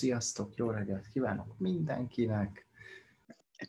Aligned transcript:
Sziasztok, 0.00 0.54
jó 0.56 0.70
reggelt 0.70 1.08
kívánok 1.12 1.58
mindenkinek! 1.58 2.66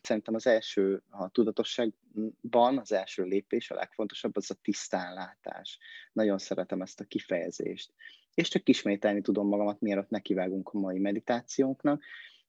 Szerintem 0.01 0.33
az 0.33 0.47
első 0.47 1.03
a 1.09 1.29
tudatosságban 1.29 2.77
az 2.77 2.91
első 2.91 3.23
lépés, 3.23 3.71
a 3.71 3.75
legfontosabb, 3.75 4.35
az 4.35 4.51
a 4.51 4.55
tisztánlátás. 4.61 5.79
Nagyon 6.13 6.37
szeretem 6.37 6.81
ezt 6.81 6.99
a 6.99 7.05
kifejezést. 7.05 7.93
És 8.33 8.47
csak 8.47 8.69
ismételni 8.69 9.21
tudom 9.21 9.47
magamat, 9.47 9.81
mielőtt 9.81 10.09
nekivágunk 10.09 10.69
a 10.69 10.79
mai 10.79 10.99
meditációnknak, 10.99 12.03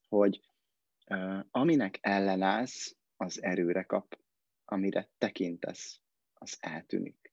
hogy 0.08 0.40
uh, 1.08 1.38
aminek 1.50 1.98
ellenállsz, 2.00 2.96
az 3.16 3.42
erőre 3.42 3.82
kap, 3.82 4.18
amire 4.64 5.08
tekintesz, 5.18 6.00
az 6.34 6.56
eltűnik. 6.60 7.32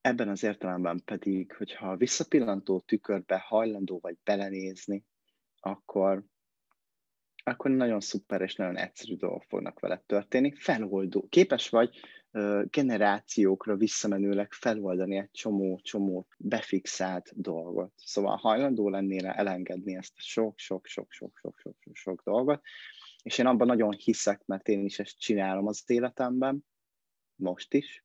Ebben 0.00 0.28
az 0.28 0.42
értelemben 0.42 1.02
pedig, 1.04 1.52
hogyha 1.52 1.90
a 1.90 1.96
visszapillantó 1.96 2.80
tükörbe 2.80 3.38
hajlandó 3.38 3.98
vagy 4.02 4.16
belenézni, 4.24 5.04
akkor, 5.64 6.24
akkor 7.44 7.70
nagyon 7.70 8.00
szuper 8.00 8.40
és 8.40 8.54
nagyon 8.54 8.76
egyszerű 8.76 9.16
dolgok 9.16 9.42
fognak 9.42 9.80
veled 9.80 10.02
történni. 10.02 10.52
Feloldó. 10.56 11.26
Képes 11.28 11.68
vagy 11.68 12.00
generációkra 12.64 13.76
visszamenőleg 13.76 14.52
feloldani 14.52 15.16
egy 15.16 15.30
csomó-csomó 15.30 16.26
befixált 16.38 17.40
dolgot. 17.40 17.92
Szóval 17.96 18.36
hajlandó 18.36 18.88
lennél 18.88 19.26
elengedni 19.26 19.96
ezt 19.96 20.12
a 20.16 20.20
sok-sok-sok-sok-sok-sok 20.20 22.22
dolgot, 22.24 22.62
és 23.22 23.38
én 23.38 23.46
abban 23.46 23.66
nagyon 23.66 23.92
hiszek, 23.92 24.46
mert 24.46 24.68
én 24.68 24.84
is 24.84 24.98
ezt 24.98 25.18
csinálom 25.18 25.66
az 25.66 25.82
életemben, 25.86 26.64
most 27.34 27.74
is, 27.74 28.04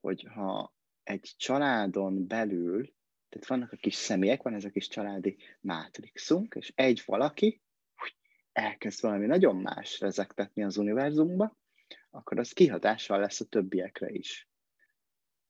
hogy 0.00 0.26
ha 0.34 0.74
egy 1.02 1.34
családon 1.36 2.26
belül 2.26 2.96
tehát 3.28 3.48
vannak 3.48 3.72
a 3.72 3.76
kis 3.76 3.94
személyek, 3.94 4.42
van 4.42 4.54
ez 4.54 4.64
a 4.64 4.70
kis 4.70 4.88
családi 4.88 5.36
mátrixunk, 5.60 6.54
és 6.54 6.72
egy 6.74 7.02
valaki 7.06 7.62
elkezd 8.52 9.02
valami 9.02 9.26
nagyon 9.26 9.56
más 9.56 10.00
rezektetni 10.00 10.62
az 10.62 10.76
univerzumba, 10.76 11.56
akkor 12.10 12.38
az 12.38 12.52
kihatással 12.52 13.20
lesz 13.20 13.40
a 13.40 13.44
többiekre 13.44 14.10
is 14.10 14.47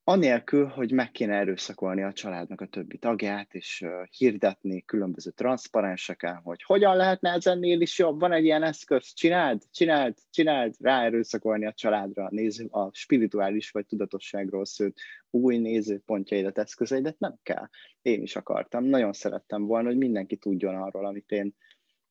anélkül, 0.09 0.67
hogy 0.67 0.93
meg 0.93 1.11
kéne 1.11 1.35
erőszakolni 1.35 2.03
a 2.03 2.13
családnak 2.13 2.61
a 2.61 2.67
többi 2.67 2.99
tagját, 2.99 3.55
és 3.55 3.85
hirdetni 4.11 4.83
különböző 4.83 5.31
transzparenseken, 5.31 6.37
hogy 6.37 6.63
hogyan 6.63 6.97
lehetne 6.97 7.31
ezennél 7.31 7.81
is 7.81 7.99
jobb, 7.99 8.21
van 8.21 8.33
egy 8.33 8.45
ilyen 8.45 8.63
eszköz, 8.63 9.13
csináld, 9.15 9.63
csináld, 9.71 10.15
csináld, 10.31 10.75
ráerőszakolni 10.81 11.67
a 11.67 11.73
családra, 11.73 12.29
néző, 12.31 12.67
a 12.71 12.91
spirituális 12.93 13.71
vagy 13.71 13.87
tudatosságról 13.87 14.65
szőtt 14.65 14.97
új 15.31 15.59
nézőpontjaidat, 15.59 16.59
eszközeidet 16.59 17.19
nem 17.19 17.39
kell. 17.43 17.69
Én 18.03 18.23
is 18.23 18.37
akartam, 18.37 18.85
nagyon 18.85 19.13
szerettem 19.13 19.67
volna, 19.67 19.89
hogy 19.89 19.99
mindenki 19.99 20.37
tudjon 20.37 20.75
arról, 20.75 21.07
amit 21.07 21.31
én, 21.31 21.55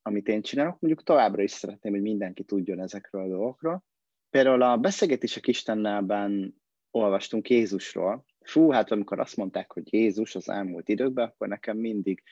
amit 0.02 0.28
én 0.28 0.42
csinálok. 0.42 0.80
Mondjuk 0.80 1.04
továbbra 1.04 1.42
is 1.42 1.52
szeretném, 1.52 1.94
hogy 1.94 2.02
mindenki 2.02 2.44
tudjon 2.44 2.80
ezekről 2.80 3.22
a 3.22 3.28
dolgokról. 3.28 3.84
Például 4.30 4.62
a 4.62 4.78
beszélgetések 4.78 5.48
Istennelben 5.48 6.56
olvastunk 6.98 7.50
Jézusról. 7.50 8.26
Fú, 8.42 8.70
hát 8.70 8.92
amikor 8.92 9.20
azt 9.20 9.36
mondták, 9.36 9.72
hogy 9.72 9.94
Jézus 9.94 10.36
az 10.36 10.50
elmúlt 10.50 10.90
időkben, 10.90 11.28
akkor 11.28 11.48
nekem 11.48 11.78
mindig, 11.78 12.24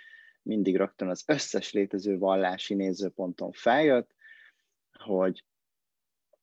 mindig 0.41 0.75
rögtön 0.75 1.09
az 1.09 1.23
összes 1.27 1.71
létező 1.71 2.17
vallási 2.17 2.73
nézőponton 2.73 3.51
feljött, 3.51 4.15
hogy 4.99 5.43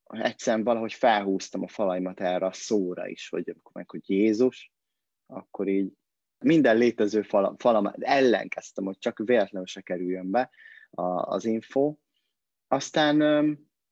egyszerűen 0.06 0.65
valahogy 0.65 0.93
felhúztam 0.93 1.62
a 1.62 1.69
falaimat 1.69 2.20
erre 2.20 2.47
a 2.47 2.53
szóra 2.53 3.09
is, 3.09 3.28
hogy 3.28 3.50
amikor 3.50 3.73
meg, 3.73 3.91
hogy 3.91 4.11
Jézus, 4.11 4.73
akkor 5.27 5.69
így 5.69 5.93
minden 6.39 6.77
létező 6.77 7.23
falam, 7.23 7.56
falam 7.56 7.93
ellenkeztem, 7.98 8.84
hogy 8.84 8.98
csak 8.98 9.19
véletlenül 9.25 9.67
se 9.67 9.81
kerüljön 9.81 10.31
be 10.31 10.50
az 10.91 11.45
info. 11.45 11.97
Aztán, 12.69 13.20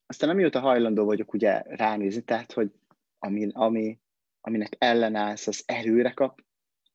aztán 0.06 0.28
nem 0.28 0.38
jött 0.38 0.54
a 0.54 0.60
hajlandó 0.60 1.04
vagyok 1.04 1.32
ugye 1.32 1.62
ránézni, 1.66 2.22
tehát, 2.22 2.52
hogy 2.52 2.72
ami, 3.18 3.48
ami 3.52 3.99
aminek 4.40 4.76
ellenállsz, 4.78 5.46
az 5.46 5.62
erőre 5.66 6.10
kap, 6.10 6.44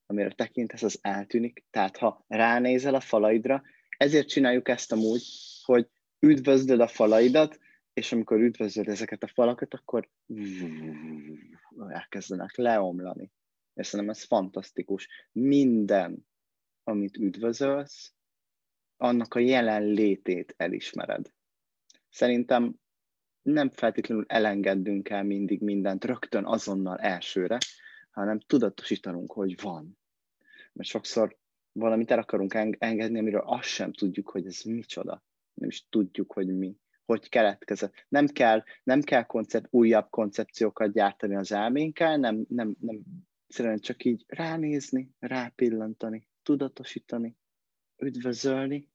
amire 0.05 0.31
tekintesz, 0.31 0.83
az 0.83 0.99
eltűnik. 1.01 1.65
Tehát 1.69 1.97
ha 1.97 2.25
ránézel 2.27 2.95
a 2.95 2.99
falaidra, 2.99 3.63
ezért 3.97 4.27
csináljuk 4.27 4.67
ezt 4.67 4.91
amúgy, 4.91 5.23
hogy 5.63 5.89
üdvözlöd 6.19 6.79
a 6.79 6.87
falaidat, 6.87 7.59
és 7.93 8.11
amikor 8.11 8.39
üdvözlöd 8.39 8.87
ezeket 8.87 9.23
a 9.23 9.27
falakat, 9.27 9.73
akkor 9.73 10.09
elkezdenek 11.89 12.55
leomlani. 12.55 13.31
És 13.73 13.87
szerintem 13.87 14.15
ez 14.15 14.23
fantasztikus. 14.23 15.07
Minden, 15.31 16.27
amit 16.83 17.17
üdvözölsz, 17.17 18.13
annak 18.97 19.33
a 19.33 19.39
jelenlétét 19.39 20.53
elismered. 20.57 21.31
Szerintem 22.09 22.75
nem 23.45 23.69
feltétlenül 23.69 24.25
elengedünk 24.27 25.09
el 25.09 25.23
mindig 25.23 25.61
mindent 25.61 26.05
rögtön 26.05 26.45
azonnal 26.45 26.97
elsőre, 26.97 27.57
hanem 28.11 28.39
tudatosítanunk, 28.39 29.31
hogy 29.31 29.61
van. 29.61 29.97
Mert 30.73 30.89
sokszor 30.89 31.37
valamit 31.71 32.11
el 32.11 32.19
akarunk 32.19 32.53
engedni, 32.77 33.19
amiről 33.19 33.43
azt 33.45 33.67
sem 33.67 33.93
tudjuk, 33.93 34.29
hogy 34.29 34.45
ez 34.45 34.61
micsoda. 34.61 35.23
Nem 35.53 35.69
is 35.69 35.87
tudjuk, 35.89 36.33
hogy 36.33 36.57
mi, 36.57 36.77
hogy 37.05 37.29
keletkezett. 37.29 37.93
Nem 38.07 38.27
kell, 38.27 38.63
nem 38.83 39.01
kell 39.01 39.23
koncept, 39.23 39.67
újabb 39.69 40.09
koncepciókat 40.09 40.91
gyártani 40.91 41.35
az 41.35 41.51
elménkkel, 41.51 42.17
nem, 42.17 42.45
nem, 42.49 42.75
nem 42.79 43.03
egyszerűen 43.47 43.79
csak 43.79 44.05
így 44.05 44.23
ránézni, 44.27 45.11
rápillantani, 45.19 46.27
tudatosítani, 46.43 47.37
üdvözölni, 47.97 48.89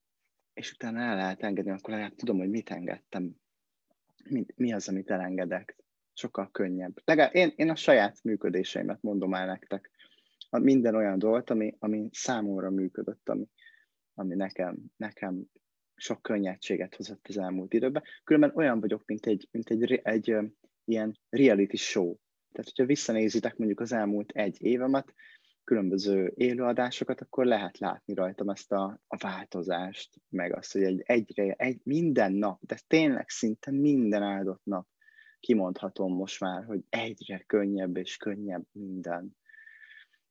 és 0.53 0.73
utána 0.73 1.01
el 1.01 1.17
lehet 1.17 1.43
engedni, 1.43 1.71
akkor 1.71 1.91
legalább 1.91 2.15
tudom, 2.15 2.39
hogy 2.39 2.51
mit 2.51 2.71
engedtem 2.71 3.40
mi, 4.25 4.47
mi 4.57 4.73
az, 4.73 4.89
amit 4.89 5.11
elengedek. 5.11 5.77
Sokkal 6.13 6.51
könnyebb. 6.51 7.01
Legalább 7.05 7.35
én, 7.35 7.53
én 7.57 7.71
a 7.71 7.75
saját 7.75 8.23
működéseimet 8.23 9.03
mondom 9.03 9.35
el 9.35 9.47
nektek. 9.47 9.91
Minden 10.51 10.95
olyan 10.95 11.19
dolgot, 11.19 11.51
ami, 11.51 11.77
ami 11.79 12.09
számomra 12.13 12.71
működött, 12.71 13.29
ami, 13.29 13.49
ami 14.15 14.35
nekem, 14.35 14.77
nekem 14.97 15.45
sok 15.95 16.23
könnyedséget 16.23 16.95
hozott 16.95 17.27
az 17.29 17.39
elmúlt 17.39 17.75
időben. 17.75 18.03
Különben 18.25 18.53
olyan 18.55 18.81
vagyok, 18.81 19.05
mint 19.07 19.27
egy, 19.27 19.49
mint 19.51 19.71
egy, 19.71 19.83
egy, 19.83 20.01
egy 20.03 20.53
ilyen 20.85 21.19
reality 21.29 21.77
show. 21.77 22.17
Tehát, 22.53 22.67
hogyha 22.67 22.85
visszanézitek 22.85 23.57
mondjuk 23.57 23.81
az 23.81 23.93
elmúlt 23.93 24.31
egy 24.31 24.63
évemet, 24.63 25.15
különböző 25.71 26.33
élőadásokat, 26.35 27.21
akkor 27.21 27.45
lehet 27.47 27.79
látni 27.79 28.15
rajtam 28.15 28.49
ezt 28.49 28.73
a, 28.73 29.01
a 29.07 29.17
változást, 29.17 30.21
meg 30.29 30.57
azt, 30.57 30.73
hogy 30.73 30.83
egy, 30.83 31.03
egyre, 31.05 31.53
egy, 31.53 31.81
minden 31.85 32.33
nap, 32.33 32.61
de 32.63 32.79
tényleg 32.87 33.29
szinte 33.29 33.71
minden 33.71 34.23
áldott 34.23 34.65
nap 34.65 34.87
kimondhatom 35.41 36.15
most 36.15 36.41
már, 36.41 36.65
hogy 36.65 36.81
egyre 36.89 37.39
könnyebb 37.39 37.97
és 37.97 38.17
könnyebb 38.17 38.65
minden. 38.73 39.37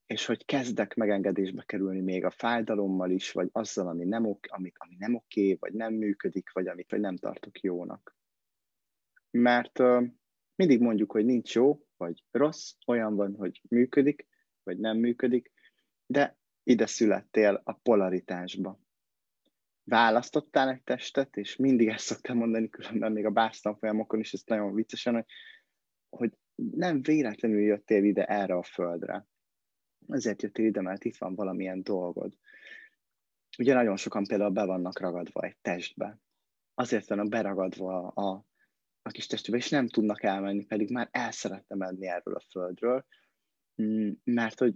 És 0.06 0.26
hogy 0.26 0.46
kezdek 0.46 0.96
megengedésbe 0.96 1.64
kerülni 1.64 2.02
még 2.02 2.26
a 2.26 2.32
fájdalommal 2.32 3.12
is, 3.12 3.32
vagy 3.32 3.50
azzal, 3.52 3.88
ami 3.88 4.06
nem, 4.06 4.26
ok, 4.26 4.46
amit, 4.48 4.76
ami 4.78 4.96
nem 4.98 5.16
oké, 5.16 5.58
vagy 5.60 5.74
nem 5.74 5.94
működik, 5.94 6.52
vagy 6.52 6.68
amit 6.68 6.92
vagy 6.92 7.00
nem 7.00 7.16
tartok 7.16 7.60
jónak. 7.60 8.18
Mert 9.32 9.80
uh, 9.80 10.04
mindig 10.56 10.80
mondjuk, 10.80 11.12
hogy 11.12 11.26
nincs 11.26 11.56
jó, 11.56 11.80
vagy 11.98 12.24
rossz, 12.32 12.74
olyan 12.88 13.16
van, 13.16 13.36
hogy 13.36 13.62
működik, 13.70 14.29
vagy 14.70 14.80
nem 14.80 14.98
működik, 14.98 15.52
de 16.06 16.38
ide 16.64 16.86
születtél 16.86 17.62
a 17.64 17.74
polaritásba. 17.74 18.80
Választottál 19.84 20.70
egy 20.70 20.84
testet, 20.84 21.38
és 21.38 21.56
mindig 21.56 21.88
ezt 21.88 22.06
szoktam 22.06 22.38
mondani, 22.38 22.70
különben 22.70 23.12
még 23.12 23.26
a 23.26 23.32
básztan 23.32 23.78
folyamokon 23.78 24.20
is, 24.20 24.34
ez 24.34 24.44
nagyon 24.46 24.74
viccesen, 24.74 25.14
hogy, 25.14 25.26
hogy 26.10 26.32
nem 26.76 27.02
véletlenül 27.02 27.60
jöttél 27.60 28.04
ide 28.04 28.26
erre 28.26 28.54
a 28.54 28.64
földre. 28.64 29.28
Ezért 30.08 30.42
jöttél 30.42 30.66
ide, 30.66 30.82
mert 30.82 31.04
itt 31.04 31.18
van 31.18 31.36
valamilyen 31.36 31.84
dolgod. 31.84 32.34
Ugye 33.58 33.74
nagyon 33.74 33.98
sokan 33.98 34.24
például 34.24 34.50
be 34.50 34.66
vannak 34.66 35.00
ragadva 35.00 35.42
egy 35.42 35.58
testbe. 35.62 36.20
Azért 36.74 37.08
vannak 37.08 37.30
beragadva 37.30 38.08
a, 38.08 38.46
a 39.02 39.10
kis 39.10 39.28
testbe, 39.28 39.58
és 39.58 39.70
nem 39.70 39.88
tudnak 39.88 40.24
elmenni, 40.24 40.66
pedig 40.66 40.92
már 40.92 41.08
el 41.12 41.32
szeretne 41.32 41.76
menni 41.76 42.08
erről 42.08 42.36
a 42.36 42.46
földről, 42.50 43.06
mert 44.24 44.60
hogy, 44.60 44.76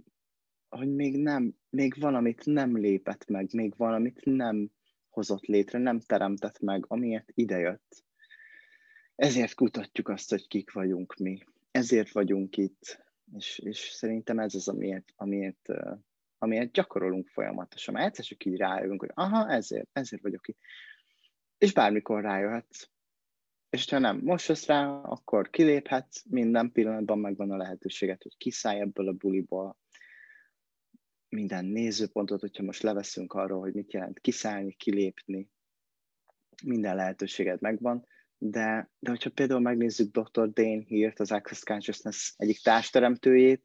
hogy 0.68 0.94
még 0.94 1.22
nem, 1.22 1.54
még 1.70 1.94
valamit 1.98 2.44
nem 2.44 2.76
lépett 2.76 3.28
meg, 3.28 3.48
még 3.52 3.76
valamit 3.76 4.24
nem 4.24 4.70
hozott 5.08 5.44
létre, 5.44 5.78
nem 5.78 6.00
teremtett 6.00 6.60
meg, 6.60 6.84
amiért 6.88 7.30
idejött. 7.34 8.04
Ezért 9.14 9.54
kutatjuk 9.54 10.08
azt, 10.08 10.30
hogy 10.30 10.46
kik 10.46 10.72
vagyunk 10.72 11.16
mi. 11.16 11.38
Ezért 11.70 12.12
vagyunk 12.12 12.56
itt, 12.56 13.04
és, 13.32 13.58
és 13.58 13.78
szerintem 13.78 14.38
ez 14.38 14.54
az, 14.54 14.68
amiért, 14.68 15.12
amiért, 15.16 15.68
amiért 16.38 16.72
gyakorolunk 16.72 17.28
folyamatosan. 17.28 17.98
Egyszer 17.98 18.24
csak 18.24 18.44
így 18.44 18.56
rájövünk, 18.56 19.00
hogy 19.00 19.10
aha, 19.14 19.50
ezért, 19.50 19.88
ezért 19.92 20.22
vagyok 20.22 20.48
itt. 20.48 20.58
És 21.58 21.72
bármikor 21.72 22.22
rájöhetsz. 22.22 22.88
És 23.74 23.90
ha 23.90 23.98
nem 23.98 24.20
most 24.22 24.48
jössz 24.48 24.66
rá, 24.66 24.86
akkor 24.86 25.50
kiléphetsz, 25.50 26.22
minden 26.28 26.72
pillanatban 26.72 27.18
megvan 27.18 27.50
a 27.50 27.56
lehetőséget, 27.56 28.22
hogy 28.22 28.36
kiszállj 28.36 28.80
ebből 28.80 29.08
a 29.08 29.12
buliból, 29.12 29.78
minden 31.28 31.64
nézőpontot, 31.64 32.40
hogyha 32.40 32.62
most 32.62 32.82
leveszünk 32.82 33.32
arról, 33.32 33.60
hogy 33.60 33.74
mit 33.74 33.92
jelent 33.92 34.20
kiszállni, 34.20 34.72
kilépni, 34.72 35.50
minden 36.64 36.96
lehetőséged 36.96 37.60
megvan, 37.60 38.06
de, 38.38 38.90
de 38.98 39.10
hogyha 39.10 39.30
például 39.30 39.60
megnézzük 39.60 40.18
Dr. 40.18 40.52
Dane 40.52 40.82
Hirt, 40.86 41.20
az 41.20 41.32
Access 41.32 41.62
Consciousness 41.62 42.34
egyik 42.36 42.58
társteremtőjét, 42.62 43.62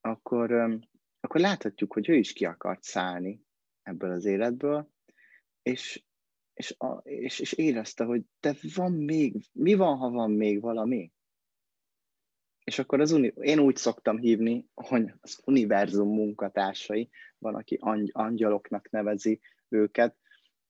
akkor, 0.00 0.52
akkor 1.20 1.40
láthatjuk, 1.40 1.92
hogy 1.92 2.08
ő 2.08 2.14
is 2.14 2.32
ki 2.32 2.44
akart 2.44 2.82
szállni 2.82 3.42
ebből 3.82 4.10
az 4.10 4.24
életből, 4.24 4.90
és, 5.62 6.04
és, 6.60 6.74
a, 6.78 7.00
és, 7.04 7.38
és 7.38 7.52
érezte, 7.52 8.04
hogy 8.04 8.22
de 8.40 8.54
van 8.74 8.92
még, 8.92 9.48
mi 9.52 9.74
van, 9.74 9.96
ha 9.96 10.10
van 10.10 10.30
még 10.30 10.60
valami? 10.60 11.12
És 12.64 12.78
akkor 12.78 13.00
az 13.00 13.10
uni- 13.12 13.34
én 13.40 13.58
úgy 13.58 13.76
szoktam 13.76 14.18
hívni, 14.18 14.66
hogy 14.74 15.12
az 15.20 15.40
univerzum 15.44 16.08
munkatársai, 16.08 17.10
van, 17.38 17.54
aki 17.54 17.76
angy- 17.80 18.10
angyaloknak 18.12 18.90
nevezi 18.90 19.40
őket, 19.68 20.16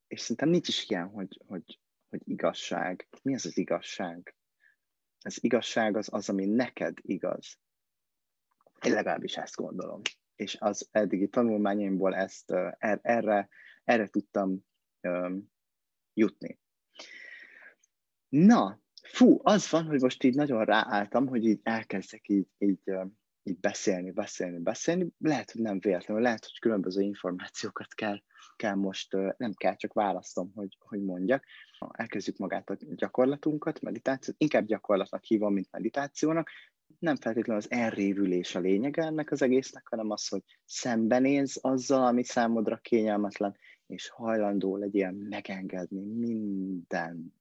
és 0.06 0.20
szerintem 0.20 0.48
nincs 0.48 0.68
is 0.68 0.90
ilyen, 0.90 1.08
hogy, 1.08 1.40
hogy, 1.46 1.80
hogy 2.08 2.20
igazság. 2.24 3.08
Mi 3.22 3.34
az 3.34 3.46
az 3.46 3.56
igazság? 3.56 4.34
Az 5.20 5.44
igazság 5.44 5.96
az 5.96 6.08
az, 6.12 6.28
ami 6.28 6.46
neked 6.46 6.98
igaz. 7.02 7.58
Én 8.84 8.92
legalábbis 8.92 9.36
ezt 9.36 9.54
gondolom. 9.54 10.00
És 10.36 10.56
az 10.60 10.88
eddigi 10.90 11.28
tanulmányaimból 11.28 12.14
ezt, 12.14 12.50
er, 12.78 12.98
erre, 13.02 13.48
erre 13.84 14.08
tudtam 14.08 14.68
jutni. 16.14 16.58
Na, 18.28 18.80
fú, 19.02 19.40
az 19.42 19.70
van, 19.70 19.84
hogy 19.84 20.00
most 20.00 20.22
így 20.22 20.34
nagyon 20.34 20.64
ráálltam, 20.64 21.26
hogy 21.26 21.44
így 21.44 21.60
elkezdek 21.62 22.28
így, 22.28 22.46
így, 22.58 22.80
így 23.42 23.58
beszélni, 23.58 24.10
beszélni, 24.10 24.58
beszélni. 24.58 25.06
Lehet, 25.18 25.50
hogy 25.50 25.60
nem 25.60 25.78
véletlenül, 25.80 26.22
lehet, 26.22 26.44
hogy 26.44 26.58
különböző 26.58 27.02
információkat 27.02 27.94
kell, 27.94 28.22
kell 28.56 28.74
most, 28.74 29.12
nem 29.36 29.52
kell, 29.54 29.76
csak 29.76 29.92
választom, 29.92 30.52
hogy, 30.54 30.76
hogy 30.80 31.02
mondjak. 31.02 31.44
Elkezdjük 31.90 32.36
magát 32.36 32.70
a 32.70 32.76
gyakorlatunkat, 32.80 33.80
meditációt, 33.80 34.36
inkább 34.38 34.66
gyakorlatnak 34.66 35.24
hívom, 35.24 35.52
mint 35.52 35.68
meditációnak. 35.70 36.50
Nem 36.98 37.16
feltétlenül 37.16 37.62
az 37.62 37.70
elrévülés 37.70 38.54
a 38.54 38.60
lényege 38.60 39.02
ennek 39.02 39.30
az 39.30 39.42
egésznek, 39.42 39.88
hanem 39.88 40.10
az, 40.10 40.28
hogy 40.28 40.42
szembenéz 40.64 41.58
azzal, 41.60 42.06
ami 42.06 42.24
számodra 42.24 42.76
kényelmetlen, 42.76 43.56
és 43.90 44.08
hajlandó 44.08 44.76
legyél 44.76 45.10
megengedni 45.10 46.00
mindent 46.00 47.32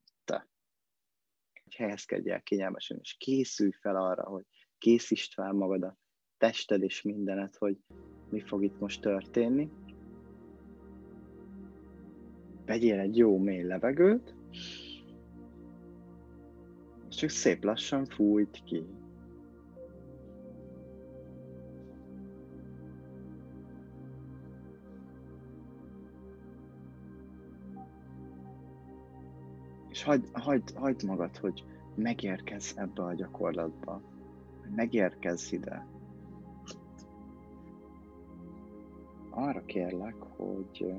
helyezkedj 1.76 2.30
el 2.30 2.42
kényelmesen, 2.42 2.98
és 3.02 3.16
készülj 3.18 3.72
fel 3.72 3.96
arra, 3.96 4.24
hogy 4.24 4.46
készítsd 4.78 5.34
fel 5.34 5.52
magad 5.52 5.84
a 5.84 5.98
tested 6.38 6.82
és 6.84 7.02
mindenet, 7.02 7.56
hogy 7.56 7.78
mi 8.30 8.40
fog 8.40 8.64
itt 8.64 8.80
most 8.80 9.02
történni. 9.02 9.70
Vegyél 12.66 13.00
egy 13.00 13.18
jó 13.18 13.38
mély 13.38 13.64
levegőt, 13.64 14.36
és 17.10 17.16
csak 17.16 17.30
szép 17.30 17.64
lassan 17.64 18.06
fújt 18.06 18.64
ki. 18.64 18.86
És 30.00 30.06
hagyd, 30.06 30.30
hagyd, 30.34 30.74
hagyd 30.76 31.04
magad, 31.04 31.38
hogy 31.38 31.64
megérkezz 31.96 32.72
ebbe 32.76 33.04
a 33.04 33.14
gyakorlatba, 33.14 34.02
hogy 34.62 34.72
megérkezz 34.76 35.52
ide. 35.52 35.88
Arra 39.30 39.66
kérlek, 39.66 40.16
hogy 40.16 40.94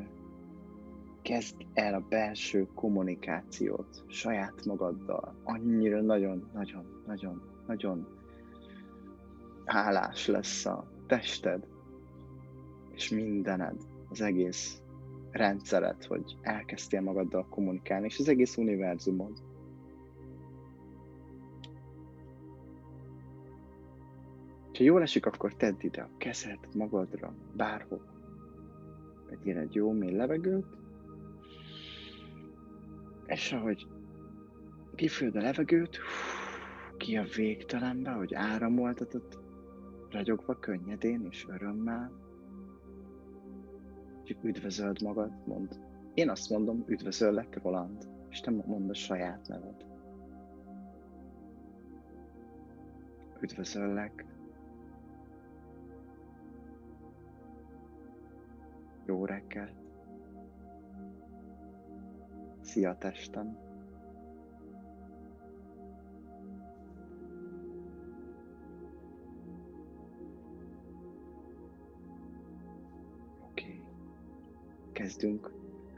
kezd 1.23 1.67
el 1.73 1.95
a 1.95 2.07
belső 2.09 2.67
kommunikációt 2.75 4.05
saját 4.09 4.65
magaddal. 4.65 5.41
Annyira 5.45 6.01
nagyon-nagyon-nagyon-nagyon 6.01 8.09
hálás 9.65 10.27
lesz 10.27 10.67
a 10.67 10.91
tested, 11.07 11.67
és 12.93 13.09
mindened, 13.09 13.77
az 14.09 14.21
egész 14.21 14.83
rendszeret, 15.31 16.05
hogy 16.05 16.37
elkezdtél 16.43 17.01
magaddal 17.01 17.47
kommunikálni, 17.49 18.07
és 18.07 18.19
az 18.19 18.29
egész 18.29 18.57
univerzumod. 18.57 19.33
Ha 24.73 24.87
jól 24.87 25.03
esik, 25.03 25.27
akkor 25.27 25.55
tedd 25.55 25.75
ide 25.79 26.03
a 26.03 26.17
kezed 26.19 26.59
magadra, 26.75 27.35
bárhol. 27.57 28.03
Vegyél 29.29 29.59
egy 29.59 29.75
jó 29.75 29.93
mély 29.93 30.17
levegőt, 30.17 30.67
és 33.27 33.53
ahogy 33.53 33.87
kifőd 34.95 35.37
a 35.37 35.41
levegőt, 35.41 35.99
ki 36.97 37.17
a 37.17 37.25
végtelenbe, 37.37 38.11
hogy 38.11 38.35
áramoltatott, 38.35 39.39
ragyogva 40.11 40.59
könnyedén 40.59 41.27
és 41.31 41.47
örömmel, 41.49 42.13
csak 44.31 44.45
üdvözöld 44.45 45.03
magad, 45.03 45.33
mond. 45.47 45.81
Én 46.15 46.29
azt 46.29 46.51
mondom, 46.51 46.85
üdvözöllek, 46.87 47.63
Roland, 47.63 48.09
és 48.29 48.41
te 48.41 48.51
mondd 48.51 48.91
a 48.91 48.95
saját 48.95 49.49
neved. 49.49 49.85
Üdvözöllek. 53.41 54.25
Jó 59.07 59.25
reggelt. 59.25 59.75
Szia 62.61 62.97
testem. 62.99 63.70
Kezdünk 75.01 75.51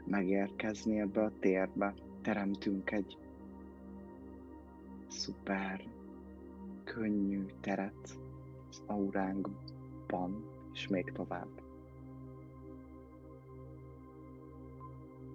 megérkezni 0.05 0.99
ebbe 0.99 1.23
a 1.23 1.31
térbe, 1.39 1.93
teremtünk 2.21 2.91
egy 2.91 3.17
szuper, 5.07 5.83
könnyű 6.83 7.45
teret 7.61 8.19
az 8.69 8.81
auránkban, 8.85 10.45
és 10.73 10.87
még 10.87 11.11
tovább. 11.11 11.61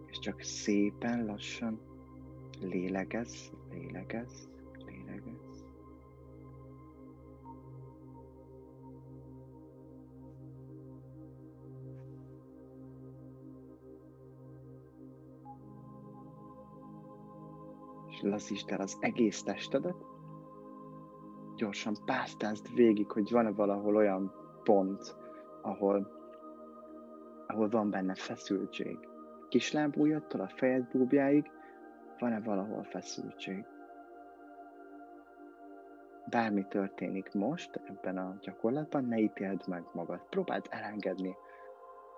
És 0.07 0.19
csak 0.19 0.41
szépen 0.41 1.25
lassan 1.25 1.81
lélegez, 2.61 3.53
lélegez. 3.71 4.49
És 18.19 18.25
lazítsd 18.31 18.71
el 18.71 18.81
az 18.81 18.97
egész 19.01 19.43
testedet. 19.43 19.97
Gyorsan 21.57 21.97
pásztázd 22.05 22.75
végig, 22.75 23.11
hogy 23.11 23.31
van-e 23.31 23.51
valahol 23.51 23.97
olyan 23.97 24.33
pont, 24.63 25.17
ahol, 25.63 26.09
ahol 27.47 27.69
van 27.69 27.91
benne 27.91 28.15
feszültség. 28.15 28.99
Kislábújattól 29.49 30.41
a 30.41 30.49
fejed 30.49 30.89
búbjáig 30.93 31.51
van-e 32.19 32.41
valahol 32.41 32.83
feszültség. 32.83 33.65
Bármi 36.31 36.67
történik 36.69 37.33
most 37.33 37.81
ebben 37.85 38.19
a 38.19 38.37
gyakorlatban, 38.41 39.05
ne 39.05 39.19
ítéld 39.19 39.63
meg 39.67 39.85
magad. 39.93 40.21
Próbáld 40.31 40.67
elengedni 40.71 41.37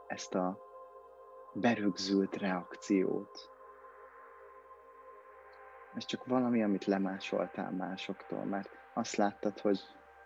ezt 0.07 0.35
a 0.35 0.59
berögzült 1.55 2.37
reakciót, 2.37 3.51
ez 5.95 6.05
csak 6.05 6.27
valami, 6.27 6.63
amit 6.63 6.85
lemásoltál 6.85 7.71
másoktól, 7.71 8.45
mert 8.45 8.69
azt 8.95 9.17
láttad, 9.17 9.59
hogy 9.59 9.81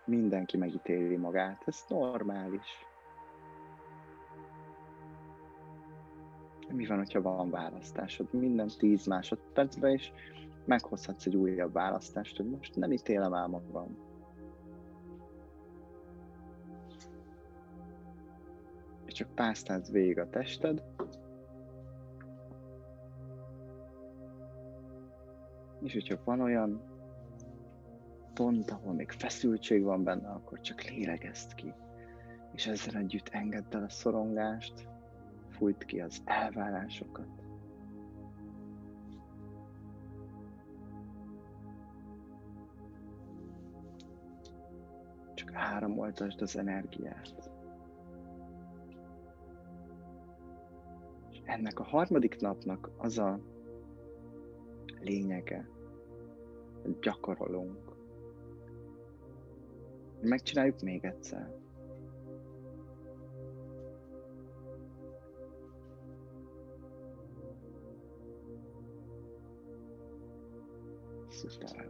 mindenki 0.05 0.57
megítéli 0.57 1.15
magát. 1.15 1.63
Ez 1.65 1.83
normális. 1.87 2.85
Mi 6.67 6.85
van, 6.85 6.97
hogyha 6.97 7.21
van 7.21 7.49
választásod? 7.49 8.33
Minden 8.33 8.67
tíz 8.77 9.05
másodpercben 9.05 9.93
is 9.93 10.11
meghozhatsz 10.65 11.25
egy 11.25 11.35
újabb 11.35 11.73
választást, 11.73 12.37
hogy 12.37 12.49
most 12.49 12.75
nem 12.75 12.91
ítélem 12.91 13.33
el 13.33 13.47
magam. 13.47 13.97
És 19.05 19.13
csak 19.13 19.35
pásztálsz 19.35 19.91
végig 19.91 20.19
a 20.19 20.29
tested, 20.29 20.83
És 25.85 25.93
hogyha 25.93 26.17
van 26.23 26.41
olyan 26.41 26.81
pont, 28.33 28.71
ahol 28.71 28.93
még 28.93 29.11
feszültség 29.11 29.83
van 29.83 30.03
benne, 30.03 30.27
akkor 30.27 30.61
csak 30.61 30.83
lélegezd 30.83 31.53
ki. 31.53 31.73
És 32.51 32.67
ezzel 32.67 32.95
együtt 32.95 33.29
engedd 33.29 33.75
el 33.75 33.83
a 33.83 33.89
szorongást, 33.89 34.87
fújt 35.49 35.85
ki 35.85 35.99
az 35.99 36.21
elvárásokat. 36.25 37.27
Csak 45.33 45.53
áramoltasd 45.53 46.41
az 46.41 46.57
energiát. 46.57 47.51
És 51.31 51.41
ennek 51.43 51.79
a 51.79 51.83
harmadik 51.83 52.39
napnak 52.39 52.91
az 52.97 53.17
a 53.17 53.39
lényege, 54.99 55.73
gyakorolunk. 57.01 57.95
Megcsináljuk 60.21 60.81
még 60.81 61.05
egyszer. 61.05 61.53
Szuper. 71.29 71.84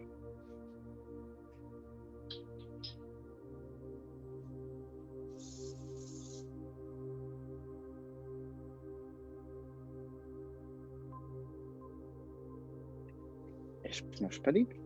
És 14.12 14.20
most 14.20 14.42
pedig 14.42 14.80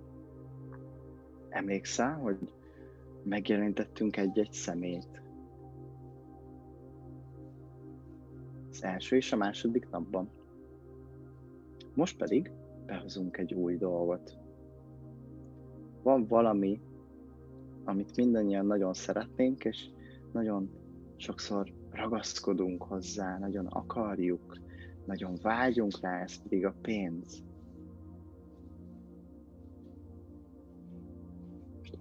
emlékszel, 1.49 2.13
hogy 2.13 2.37
megjelenítettünk 3.23 4.17
egy-egy 4.17 4.51
szemét. 4.51 5.21
Az 8.69 8.83
első 8.83 9.15
és 9.15 9.31
a 9.31 9.35
második 9.35 9.89
napban. 9.89 10.29
Most 11.93 12.17
pedig 12.17 12.51
behozunk 12.85 13.37
egy 13.37 13.53
új 13.53 13.77
dolgot. 13.77 14.37
Van 16.03 16.27
valami, 16.27 16.81
amit 17.83 18.15
mindannyian 18.15 18.65
nagyon 18.65 18.93
szeretnénk, 18.93 19.65
és 19.65 19.89
nagyon 20.31 20.69
sokszor 21.15 21.73
ragaszkodunk 21.91 22.83
hozzá, 22.83 23.37
nagyon 23.37 23.65
akarjuk, 23.65 24.57
nagyon 25.05 25.33
vágyunk 25.41 25.99
rá, 26.01 26.21
ez 26.21 26.41
pedig 26.41 26.65
a 26.65 26.75
pénz. 26.81 27.43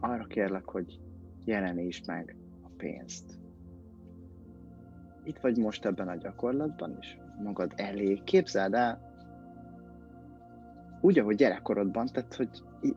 Arra 0.01 0.25
kérlek, 0.25 0.65
hogy 0.65 1.01
jelenítsd 1.45 2.07
meg 2.07 2.37
a 2.63 2.69
pénzt. 2.77 3.39
Itt 5.25 5.39
vagy 5.39 5.59
most 5.59 5.85
ebben 5.85 6.09
a 6.09 6.17
gyakorlatban, 6.17 6.97
és 7.01 7.17
magad 7.43 7.73
elé 7.77 8.21
képzeld 8.25 8.75
el, 8.75 9.09
úgy, 11.01 11.19
ahogy 11.19 11.37
gyerekkorodban, 11.37 12.07
tehát, 12.07 12.35
hogy 12.35 12.49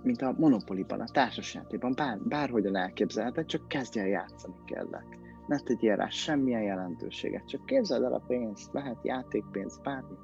mint 0.03 0.21
a 0.21 0.35
monopoliban, 0.37 0.99
a 0.99 1.11
társasjátékban, 1.11 1.93
bár, 1.95 2.19
bárhogyan 2.19 2.75
elképzelheted, 2.75 3.45
csak 3.45 3.67
kezdj 3.67 3.99
el 3.99 4.07
játszani 4.07 4.55
kellek. 4.65 5.05
Ne 5.47 5.59
tegyél 5.59 5.95
rá 5.95 6.09
semmilyen 6.09 6.61
jelentőséget, 6.61 7.47
csak 7.47 7.65
képzeld 7.65 8.03
el 8.03 8.13
a 8.13 8.23
pénzt, 8.27 8.73
lehet 8.73 8.97
játékpénz, 9.03 9.79
bármi. 9.83 10.15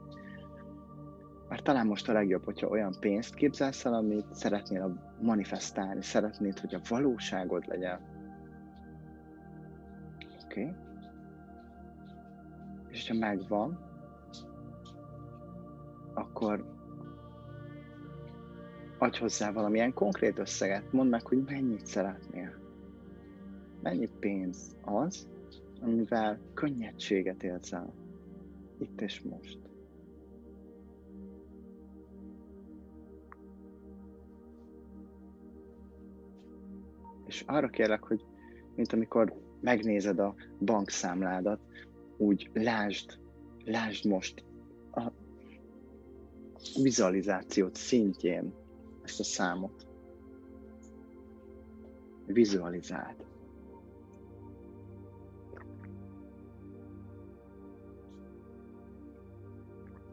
Mert 1.50 1.63
talán 1.63 1.88
most 1.88 2.10
a 2.10 2.13
legjobb, 2.13 2.44
hogyha 2.44 2.68
olyan 2.68 2.96
pénzt 3.00 3.34
képzelsz 3.34 3.86
el, 3.86 3.94
amit 3.94 4.34
szeretnél 4.34 5.16
manifestálni, 5.22 6.04
szeretnéd, 6.04 6.60
hogy 6.60 6.75
a 6.75 6.82
valóságod 6.89 7.68
legyen. 7.68 8.00
Oké? 10.46 10.62
Okay. 10.62 10.74
És 12.89 13.08
ha 13.08 13.13
megvan, 13.13 13.80
akkor 16.13 16.66
adj 18.98 19.20
hozzá 19.20 19.51
valamilyen 19.51 19.94
konkrét 19.94 20.39
összeget, 20.39 20.92
mondd 20.92 21.10
meg, 21.10 21.25
hogy 21.25 21.44
mennyit 21.46 21.86
szeretnél. 21.86 22.54
Mennyi 23.82 24.10
pénz 24.20 24.75
az, 24.82 25.27
amivel 25.82 26.39
könnyedséget 26.54 27.44
érzel 27.44 27.94
itt 28.80 29.01
és 29.01 29.22
most. 29.22 29.67
És 37.27 37.43
arra 37.48 37.67
kérlek, 37.67 38.03
hogy 38.03 38.25
mint 38.75 38.93
amikor 38.93 39.34
megnézed 39.62 40.19
a 40.19 40.36
bankszámládat, 40.60 41.60
úgy 42.17 42.50
lásd, 42.53 43.19
lásd 43.63 44.05
most 44.05 44.46
a 44.91 45.12
vizualizációt 46.81 47.75
szintjén 47.75 48.53
ezt 49.03 49.19
a 49.19 49.24
számot. 49.24 49.88
Vizualizáld. 52.25 53.25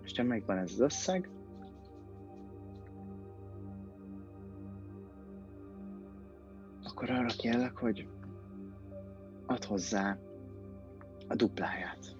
És 0.02 0.12
ha 0.16 0.22
megvan 0.22 0.58
ez 0.58 0.70
az 0.72 0.80
összeg, 0.80 1.30
akkor 7.04 7.16
arra 7.16 7.34
kérlek, 7.36 7.76
hogy 7.76 8.06
add 9.46 9.64
hozzá 9.66 10.18
a 11.28 11.34
dupláját. 11.34 12.16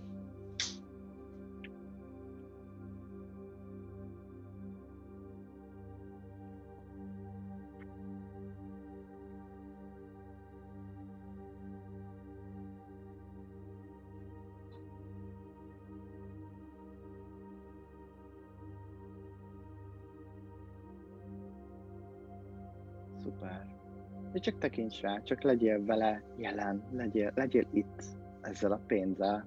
Csak 24.45 24.59
tekints 24.59 25.01
rá, 25.01 25.23
csak 25.23 25.43
legyél 25.43 25.85
vele 25.85 26.23
jelen, 26.37 26.85
legyél, 26.93 27.33
legyél 27.35 27.67
itt 27.73 28.03
ezzel 28.41 28.73
a 28.73 28.81
pénzzel. 28.87 29.47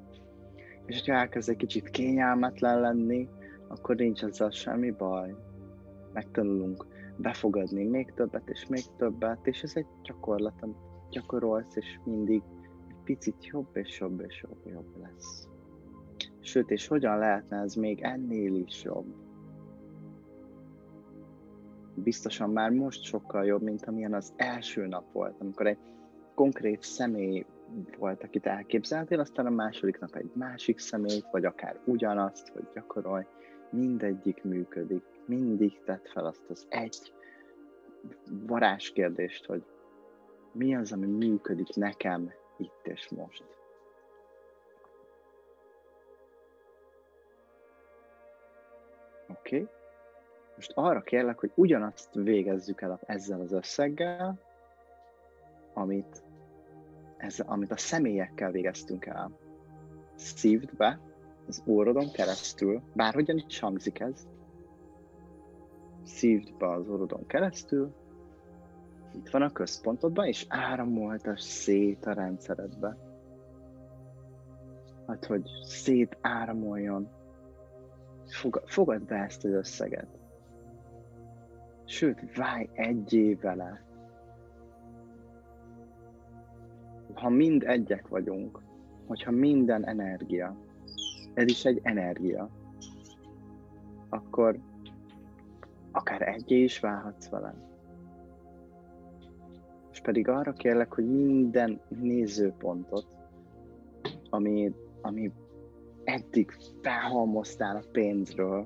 És 0.85 1.01
ha 1.05 1.13
elkezd 1.13 1.49
egy 1.49 1.55
kicsit 1.55 1.89
kényelmetlen 1.89 2.79
lenni, 2.79 3.29
akkor 3.67 3.95
nincs 3.95 4.23
ezzel 4.23 4.49
semmi 4.49 4.91
baj. 4.91 5.35
Megtanulunk 6.13 6.85
befogadni 7.17 7.83
még 7.83 8.13
többet 8.13 8.49
és 8.49 8.65
még 8.67 8.83
többet, 8.97 9.47
és 9.47 9.61
ez 9.63 9.71
egy 9.75 9.85
gyakorlat, 10.03 10.61
amit 10.61 10.77
gyakorolsz, 11.09 11.75
és 11.75 11.99
mindig 12.03 12.41
egy 12.87 12.95
picit 13.03 13.45
jobb 13.45 13.69
és 13.73 13.99
jobb 13.99 14.23
és 14.27 14.43
jobb, 14.43 14.73
jobb 14.73 15.01
lesz. 15.01 15.47
Sőt, 16.39 16.71
és 16.71 16.87
hogyan 16.87 17.17
lehetne 17.17 17.57
ez 17.57 17.73
még 17.73 18.01
ennél 18.01 18.55
is 18.55 18.83
jobb? 18.83 19.26
Biztosan 22.03 22.49
már 22.49 22.69
most 22.69 23.03
sokkal 23.03 23.45
jobb, 23.45 23.61
mint 23.61 23.85
amilyen 23.85 24.13
az 24.13 24.33
első 24.35 24.87
nap 24.87 25.11
volt, 25.11 25.35
amikor 25.39 25.67
egy 25.67 25.77
konkrét 26.35 26.81
személy 26.81 27.45
volt, 27.97 28.23
akit 28.23 28.45
elképzeltél, 28.45 29.19
aztán 29.19 29.45
a 29.45 29.49
második 29.49 29.99
nap 29.99 30.15
egy 30.15 30.31
másik 30.33 30.79
személyt, 30.79 31.25
vagy 31.31 31.45
akár 31.45 31.79
ugyanazt, 31.85 32.47
hogy 32.47 32.67
gyakorolj, 32.73 33.25
mindegyik 33.69 34.43
működik, 34.43 35.03
mindig 35.25 35.79
tett 35.85 36.07
fel 36.07 36.25
azt 36.25 36.49
az 36.49 36.65
egy 36.69 37.13
varázskérdést, 38.29 39.45
hogy 39.45 39.63
mi 40.51 40.75
az, 40.75 40.91
ami 40.91 41.05
működik 41.05 41.75
nekem 41.75 42.31
itt 42.57 42.81
és 42.83 43.09
most. 43.09 43.43
Oké? 49.27 49.61
Okay? 49.61 49.76
Most 50.57 50.71
arra 50.75 51.01
kérlek, 51.01 51.39
hogy 51.39 51.51
ugyanazt 51.55 52.09
végezzük 52.13 52.81
el 52.81 52.99
ezzel 53.05 53.41
az 53.41 53.51
összeggel, 53.51 54.39
amit, 55.73 56.23
ezzel, 57.17 57.45
amit 57.49 57.71
a 57.71 57.77
személyekkel 57.77 58.51
végeztünk 58.51 59.05
el. 59.05 59.31
Szívd 60.15 60.75
be 60.75 60.99
az 61.47 61.63
órodon 61.65 62.11
keresztül, 62.11 62.81
bárhogyan 62.93 63.43
is 63.47 63.59
hangzik 63.59 63.99
ez, 63.99 64.27
szívd 66.03 66.57
be 66.57 66.71
az 66.71 66.89
órodon 66.89 67.27
keresztül, 67.27 67.93
itt 69.15 69.29
van 69.29 69.41
a 69.41 69.51
központodban, 69.51 70.25
és 70.25 70.45
áramoltas 70.49 71.41
szét 71.41 72.05
a 72.05 72.13
rendszeredbe. 72.13 72.97
Hát, 75.07 75.25
hogy 75.25 75.49
szét 75.63 76.17
áramoljon. 76.21 77.09
Fogad 78.65 79.01
be 79.01 79.15
ezt 79.15 79.43
az 79.43 79.51
összeget. 79.51 80.07
Sőt, 81.87 82.35
válj 82.35 82.69
egyé 82.73 83.33
vele. 83.33 83.85
Ha 87.13 87.29
mind 87.29 87.63
egyek 87.63 88.07
vagyunk, 88.07 88.61
hogyha 89.05 89.31
minden 89.31 89.87
energia, 89.87 90.57
ez 91.33 91.49
is 91.49 91.65
egy 91.65 91.79
energia, 91.83 92.49
akkor 94.09 94.59
akár 95.91 96.21
egyé 96.21 96.63
is 96.63 96.79
válhatsz 96.79 97.29
vele. 97.29 97.53
És 99.91 100.01
pedig 100.01 100.27
arra 100.27 100.53
kérlek, 100.53 100.93
hogy 100.93 101.05
minden 101.05 101.81
nézőpontot, 101.87 103.17
ami, 104.29 104.73
ami 105.01 105.31
eddig 106.03 106.57
felhalmoztál 106.81 107.75
a 107.75 107.89
pénzről, 107.91 108.65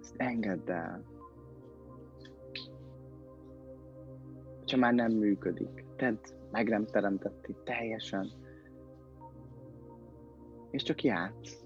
ezt 0.00 0.14
engedd 0.16 0.70
el. 0.70 1.13
Ha 4.74 4.80
már 4.80 4.94
nem 4.94 5.12
működik, 5.12 5.84
tedd, 5.96 6.18
meg 6.50 6.68
nem 6.68 6.86
teremtették 6.86 7.56
teljesen, 7.64 8.30
és 10.70 10.82
csak 10.82 11.02
játsz. 11.02 11.64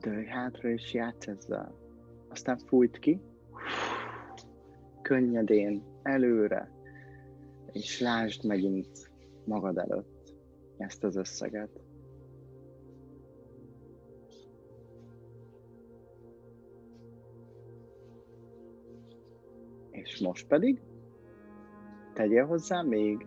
Dőlj 0.00 0.24
hátra 0.24 0.68
és 0.68 0.94
játsz 0.94 1.26
ezzel. 1.26 1.74
Aztán 2.28 2.58
fújt 2.58 2.98
ki, 2.98 3.20
könnyedén, 5.02 5.82
előre, 6.02 6.70
és 7.72 8.00
lásd 8.00 8.44
megint 8.44 9.10
magad 9.44 9.78
előtt 9.78 10.34
ezt 10.76 11.04
az 11.04 11.16
összeget. 11.16 11.80
És 19.90 20.20
most 20.20 20.46
pedig 20.46 20.80
tegyél 22.12 22.46
hozzá 22.46 22.82
még. 22.82 23.26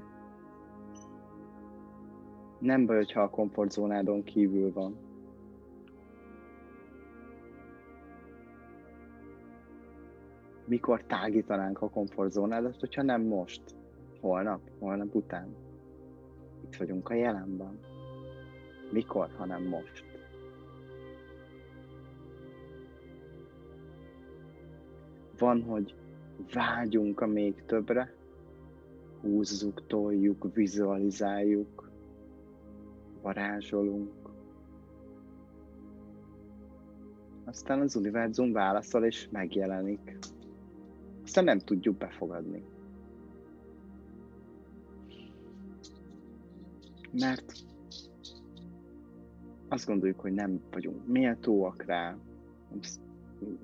Nem 2.60 2.86
baj, 2.86 2.96
hogyha 2.96 3.22
a 3.22 3.30
komfortzónádon 3.30 4.24
kívül 4.24 4.74
van. 4.74 4.98
Mikor 10.66 11.04
tágítanánk 11.04 11.82
a 11.82 11.90
komfortzónádat, 11.90 12.80
hogyha 12.80 13.02
nem 13.02 13.22
most? 13.22 13.62
Holnap? 14.22 14.62
Holnap 14.80 15.16
után? 15.16 15.56
Itt 16.64 16.76
vagyunk 16.76 17.10
a 17.10 17.14
jelenben. 17.14 17.80
Mikor, 18.92 19.30
hanem 19.38 19.64
most? 19.64 20.04
Van, 25.38 25.64
hogy 25.64 25.96
vágyunk 26.54 27.22
a 27.22 27.28
még 27.28 27.64
többre, 27.66 28.14
húzzuk, 29.26 29.88
toljuk, 29.88 30.54
vizualizáljuk, 30.54 31.92
varázsolunk. 33.22 34.12
Aztán 37.46 37.80
az 37.80 37.96
univerzum 37.96 38.52
válaszol 38.52 39.06
és 39.06 39.28
megjelenik. 39.32 40.18
Aztán 41.24 41.44
nem 41.44 41.60
tudjuk 41.60 41.98
befogadni. 41.98 42.64
Mert 47.12 47.54
azt 49.68 49.86
gondoljuk, 49.86 50.20
hogy 50.20 50.34
nem 50.34 50.62
vagyunk 50.72 51.08
méltóak 51.08 51.84
rá, 51.84 52.18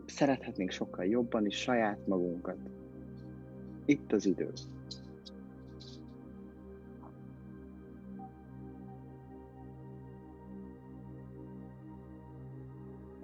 szerethetnénk 0.06 0.72
sokkal 0.72 1.06
jobban 1.06 1.46
is 1.46 1.56
saját 1.56 2.08
magunkat. 2.08 2.58
Itt 3.86 4.12
az 4.12 4.26
idő. 4.26 4.52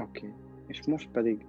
Oké, 0.08 0.28
okay. 0.28 0.34
és 0.68 0.86
most 0.86 1.10
pedig 1.12 1.46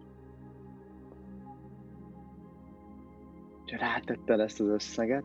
ha 3.71 3.77
rátetted 3.77 4.41
ezt 4.41 4.61
az 4.61 4.67
összeget, 4.67 5.25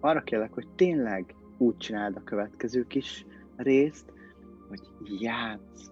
arra 0.00 0.20
kérlek, 0.20 0.52
hogy 0.52 0.68
tényleg 0.74 1.34
úgy 1.58 1.76
csináld 1.76 2.16
a 2.16 2.24
következő 2.24 2.86
kis 2.86 3.26
részt, 3.56 4.12
hogy 4.68 4.80
játsz, 5.20 5.90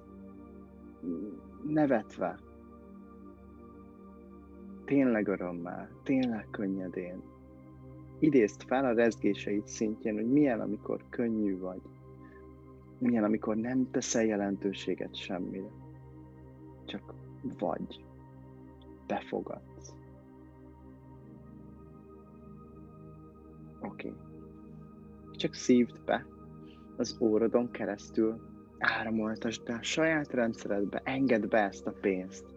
nevetve, 1.66 2.38
tényleg 4.84 5.28
örömmel, 5.28 5.88
tényleg 6.02 6.46
könnyedén. 6.50 7.22
Idézd 8.18 8.62
fel 8.62 8.84
a 8.84 8.92
rezgéseid 8.92 9.66
szintjén, 9.66 10.14
hogy 10.14 10.30
milyen, 10.30 10.60
amikor 10.60 11.04
könnyű 11.08 11.58
vagy. 11.58 11.80
Milyen, 12.98 13.24
amikor 13.24 13.56
nem 13.56 13.90
teszel 13.90 14.24
jelentőséget 14.24 15.16
semmire. 15.16 15.77
Csak 16.88 17.14
vagy. 17.58 18.04
Befogadsz. 19.06 19.94
Oké. 23.80 24.08
Okay. 24.08 24.20
Csak 25.30 25.54
szívd 25.54 26.04
be 26.04 26.26
az 26.96 27.18
órodon 27.20 27.70
keresztül, 27.70 28.40
áramoltasd 28.78 29.64
be 29.64 29.74
a 29.74 29.82
saját 29.82 30.32
rendszeredbe, 30.32 31.00
engedd 31.04 31.48
be 31.48 31.58
ezt 31.58 31.86
a 31.86 31.92
pénzt 32.00 32.56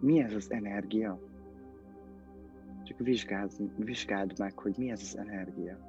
Mi 0.00 0.20
ez 0.20 0.32
az 0.32 0.50
energia? 0.50 1.20
Csak 2.84 2.98
vizsgáld, 2.98 3.52
vizsgáld 3.76 4.38
meg, 4.38 4.58
hogy 4.58 4.74
mi 4.76 4.90
ez 4.90 5.00
az 5.00 5.16
energia. 5.16 5.87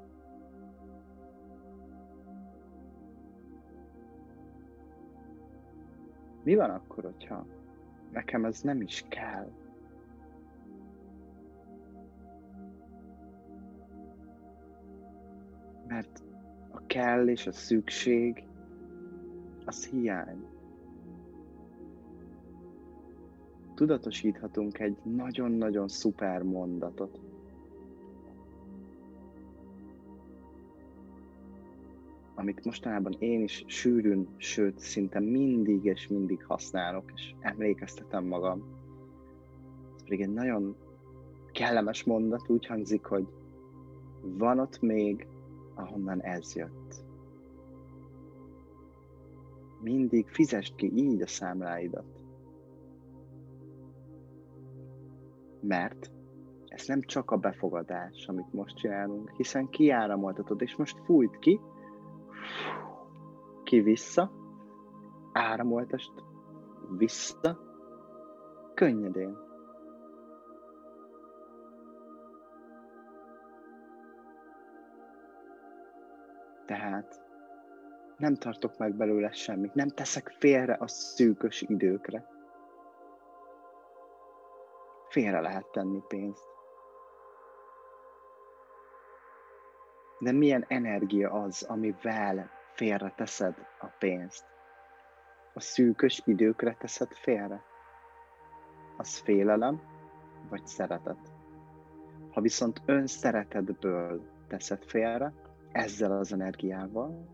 Mi 6.50 6.56
van 6.56 6.70
akkor, 6.70 7.04
hogyha 7.04 7.46
nekem 8.12 8.46
ez 8.46 8.62
nem 8.62 8.82
is 8.82 9.06
kell? 9.10 9.52
Mert 15.88 16.24
a 16.72 16.86
kell 16.86 17.28
és 17.28 17.48
a 17.48 17.52
szükség 17.52 18.44
az 19.66 19.86
hiány. 19.86 20.46
tudatosíthatunk 23.76 24.80
egy 24.80 24.98
nagyon-nagyon 25.04 25.88
szuper 25.88 26.42
mondatot. 26.44 27.29
Amit 32.40 32.66
mostanában 32.66 33.16
én 33.20 33.42
is 33.42 33.64
sűrűn, 33.68 34.28
sőt, 34.38 34.80
szinte 34.80 35.20
mindig 35.20 35.86
és 35.86 36.08
mindig 36.08 36.46
használok, 36.46 37.12
és 37.16 37.34
emlékeztetem 37.40 38.26
magam. 38.26 38.64
Ez 39.96 40.04
pedig 40.04 40.22
egy 40.22 40.34
nagyon 40.34 40.76
kellemes 41.52 42.04
mondat, 42.04 42.50
úgy 42.50 42.66
hangzik, 42.66 43.06
hogy 43.06 43.28
van 44.22 44.60
ott 44.60 44.82
még, 44.82 45.28
ahonnan 45.76 46.22
ez 46.22 46.56
jött. 46.56 47.04
Mindig 49.82 50.28
fizest 50.28 50.76
ki 50.76 50.92
így 50.96 51.22
a 51.22 51.28
számláidat. 51.28 52.20
Mert 55.62 56.12
ez 56.68 56.88
nem 56.88 57.02
csak 57.02 57.32
a 57.32 57.38
befogadás, 57.38 58.28
amit 58.28 58.54
most 58.54 58.76
csinálunk, 58.76 59.32
hiszen 59.38 59.70
kiáramoltatod, 59.70 60.62
és 60.62 60.76
most 60.76 61.00
fújt 61.06 61.40
ki, 61.40 61.60
ki 63.64 63.80
vissza, 63.80 64.32
áramoltast 65.32 66.12
vissza, 66.98 67.60
könnyedén. 68.74 69.38
Tehát 76.66 77.22
nem 78.18 78.36
tartok 78.36 78.78
meg 78.78 78.96
belőle 78.96 79.32
semmit, 79.32 79.74
nem 79.74 79.88
teszek 79.88 80.30
félre 80.30 80.74
a 80.74 80.88
szűkös 80.88 81.62
időkre 81.62 82.38
félre 85.10 85.40
lehet 85.40 85.66
tenni 85.72 86.04
pénzt. 86.08 86.48
De 90.20 90.32
milyen 90.32 90.66
energia 90.68 91.32
az, 91.32 91.64
amivel 91.64 92.50
félre 92.74 93.14
teszed 93.16 93.56
a 93.80 93.88
pénzt? 94.00 94.46
A 95.54 95.60
szűkös 95.60 96.22
időkre 96.26 96.76
teszed 96.80 97.12
félre? 97.14 97.62
Az 98.98 99.18
félelem, 99.18 99.82
vagy 100.50 100.66
szeretet? 100.66 101.32
Ha 102.32 102.42
viszont 102.42 102.82
önszeretedből 102.86 104.22
teszed 104.48 104.84
félre, 104.84 105.34
ezzel 105.72 106.12
az 106.12 106.34
energiával, 106.34 107.28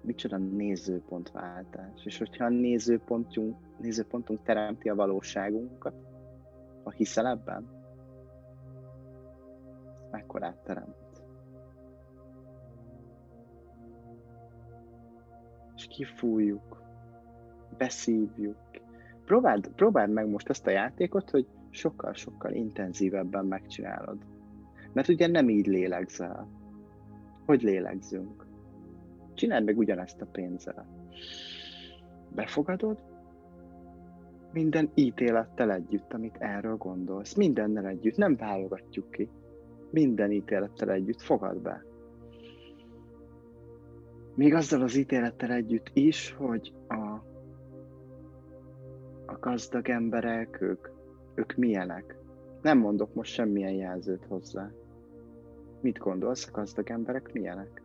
micsoda 0.00 0.36
nézőpontváltás. 0.36 2.04
És 2.04 2.18
hogyha 2.18 2.44
a 2.44 2.48
nézőpontunk, 2.48 3.56
nézőpontunk 3.78 4.42
teremti 4.42 4.88
a 4.88 4.94
valóságunkat, 4.94 5.94
ha 6.82 6.90
hiszel 6.90 7.26
ebben, 7.26 7.79
mekkorát 10.10 10.56
teremt. 10.56 10.96
És 15.76 15.86
kifújjuk, 15.86 16.82
beszívjuk, 17.78 18.56
próbáld, 19.24 19.68
próbáld 19.68 20.10
meg 20.10 20.28
most 20.28 20.48
ezt 20.48 20.66
a 20.66 20.70
játékot, 20.70 21.30
hogy 21.30 21.46
sokkal-sokkal 21.70 22.52
intenzívebben 22.52 23.44
megcsinálod. 23.44 24.18
Mert 24.92 25.08
ugye 25.08 25.26
nem 25.26 25.48
így 25.48 25.66
lélegzel. 25.66 26.48
Hogy 27.46 27.62
lélegzünk? 27.62 28.46
Csináld 29.34 29.64
meg 29.64 29.78
ugyanezt 29.78 30.20
a 30.20 30.26
pénzzel. 30.26 30.86
Befogadod, 32.34 32.98
minden 34.52 34.90
ítélettel 34.94 35.72
együtt, 35.72 36.12
amit 36.12 36.36
erről 36.38 36.76
gondolsz, 36.76 37.34
mindennel 37.34 37.86
együtt, 37.86 38.16
nem 38.16 38.36
válogatjuk 38.36 39.10
ki. 39.10 39.28
Minden 39.90 40.30
ítélettel 40.30 40.90
együtt 40.90 41.20
fogad 41.20 41.58
be. 41.58 41.84
Még 44.34 44.54
azzal 44.54 44.82
az 44.82 44.96
ítélettel 44.96 45.52
együtt 45.52 45.90
is, 45.92 46.32
hogy 46.32 46.72
a, 46.88 47.24
a 49.26 49.38
gazdag 49.40 49.88
emberek, 49.88 50.60
ők, 50.60 50.88
ők 51.34 51.54
milyenek. 51.54 52.16
Nem 52.62 52.78
mondok 52.78 53.14
most 53.14 53.32
semmilyen 53.32 53.72
jelzőt 53.72 54.24
hozzá. 54.24 54.70
Mit 55.80 55.98
gondolsz, 55.98 56.48
a 56.48 56.50
gazdag 56.52 56.90
emberek 56.90 57.32
milyenek? 57.32 57.82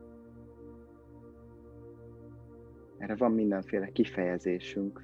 Erre 2.97 3.15
van 3.15 3.31
mindenféle 3.31 3.87
kifejezésünk 3.87 5.03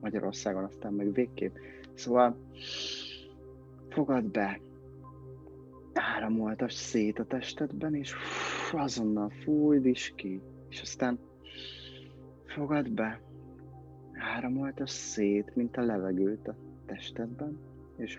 Magyarországon, 0.00 0.64
aztán 0.64 0.92
meg 0.92 1.12
végképp. 1.12 1.54
Szóval 1.94 2.36
fogad 3.88 4.24
be, 4.24 4.60
áramoltas 5.96 6.72
szét 6.72 7.18
a 7.18 7.24
testedben, 7.24 7.94
és 7.94 8.14
azonnal 8.72 9.30
fújd 9.30 9.86
is 9.86 10.12
ki, 10.16 10.40
és 10.68 10.80
aztán 10.80 11.18
fogad 12.46 12.90
be, 12.90 13.20
áramoltas 14.12 14.90
szét, 14.90 15.54
mint 15.54 15.76
a 15.76 15.82
levegőt 15.82 16.48
a 16.48 16.56
testedben, 16.86 17.58
és 17.96 18.18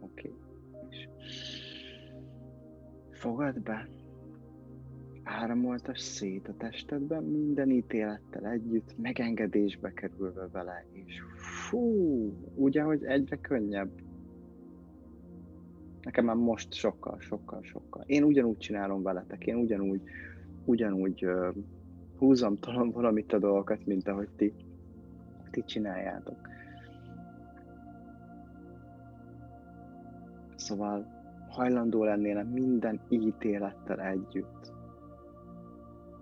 oké, 0.00 0.28
okay. 0.28 0.88
és 0.88 1.08
fogad 3.10 3.60
be, 3.60 3.88
áramoltas 5.22 6.00
szét 6.00 6.48
a 6.48 6.54
testedben, 6.56 7.22
minden 7.22 7.70
ítélettel 7.70 8.46
együtt, 8.46 8.98
megengedésbe 8.98 9.92
kerülve 9.92 10.48
vele, 10.52 10.84
és 10.92 11.20
fú, 11.68 12.32
ugye, 12.54 12.82
hogy 12.82 13.04
egyre 13.04 13.36
könnyebb. 13.36 14.05
Nekem 16.06 16.24
már 16.24 16.36
most 16.36 16.72
sokkal, 16.72 17.16
sokkal, 17.20 17.62
sokkal. 17.62 18.02
Én 18.06 18.22
ugyanúgy 18.22 18.58
csinálom 18.58 19.02
veletek, 19.02 19.46
én 19.46 19.56
ugyanúgy, 19.56 20.02
ugyanúgy 20.64 21.24
uh, 21.24 21.54
húzom 22.18 22.58
talán 22.58 22.90
valamit 22.90 23.32
a 23.32 23.38
dolgokat, 23.38 23.86
mint 23.86 24.08
ahogy 24.08 24.28
ti, 24.36 24.54
ti 25.50 25.64
csináljátok. 25.64 26.38
Szóval 30.56 31.06
hajlandó 31.48 32.04
lennél 32.04 32.44
minden 32.44 33.00
ítélettel 33.08 34.00
együtt 34.00 34.72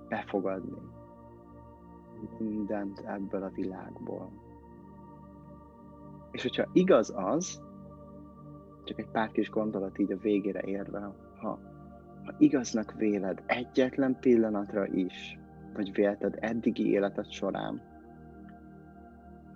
befogadni 0.08 0.92
mindent 2.38 3.02
ebből 3.06 3.42
a 3.42 3.50
világból. 3.54 4.30
És 6.30 6.42
hogyha 6.42 6.68
igaz 6.72 7.12
az, 7.16 7.62
csak 8.84 8.98
egy 8.98 9.08
pár 9.08 9.30
kis 9.30 9.50
gondolat 9.50 9.98
így 9.98 10.12
a 10.12 10.18
végére 10.18 10.60
érve, 10.60 11.12
ha, 11.36 11.58
ha 12.24 12.34
igaznak 12.38 12.92
véled 12.92 13.42
egyetlen 13.46 14.18
pillanatra 14.20 14.86
is, 14.86 15.38
vagy 15.74 15.92
vélted 15.92 16.36
eddigi 16.40 16.90
életed 16.90 17.30
során, 17.30 17.82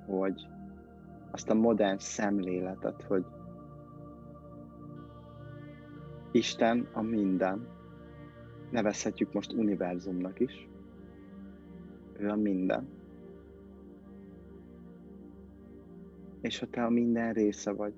hogy 0.06 0.48
azt 1.30 1.50
a 1.50 1.54
modern 1.54 1.98
szemléletet, 1.98 3.02
hogy 3.02 3.24
Isten 6.32 6.88
a 6.92 7.02
minden, 7.02 7.66
nevezhetjük 8.70 9.32
most 9.32 9.52
univerzumnak 9.52 10.40
is. 10.40 10.68
Ő 12.18 12.28
a 12.28 12.36
minden. 12.36 12.88
És 16.40 16.58
ha 16.58 16.66
te 16.66 16.84
a 16.84 16.90
minden 16.90 17.32
része 17.32 17.72
vagy, 17.72 17.92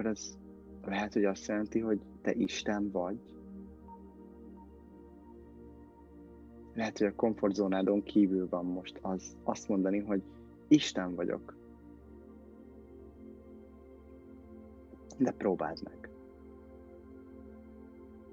akkor 0.00 0.12
ez 0.12 0.38
lehet, 0.84 1.12
hogy 1.12 1.24
azt 1.24 1.46
jelenti, 1.46 1.80
hogy 1.80 2.00
te 2.22 2.32
Isten 2.32 2.90
vagy. 2.90 3.18
Lehet, 6.74 6.98
hogy 6.98 7.06
a 7.06 7.14
komfortzónádon 7.14 8.02
kívül 8.02 8.48
van 8.48 8.64
most 8.64 8.98
az, 9.02 9.36
azt 9.42 9.68
mondani, 9.68 9.98
hogy 9.98 10.22
Isten 10.68 11.14
vagyok. 11.14 11.56
De 15.18 15.32
próbáld 15.32 15.82
meg. 15.82 16.10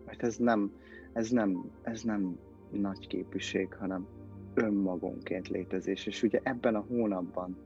Mert 0.06 0.24
ez 0.24 0.38
nem, 0.38 0.72
ez 1.14 1.30
nem, 1.30 1.72
ez 1.82 2.02
nem 2.02 2.38
nagy 2.70 3.08
képűség, 3.08 3.74
hanem 3.74 4.08
önmagunkként 4.54 5.48
létezés. 5.48 6.06
És 6.06 6.24
ugye 6.24 6.40
ebben 6.44 6.76
a 6.76 6.86
hónapban 6.88 7.58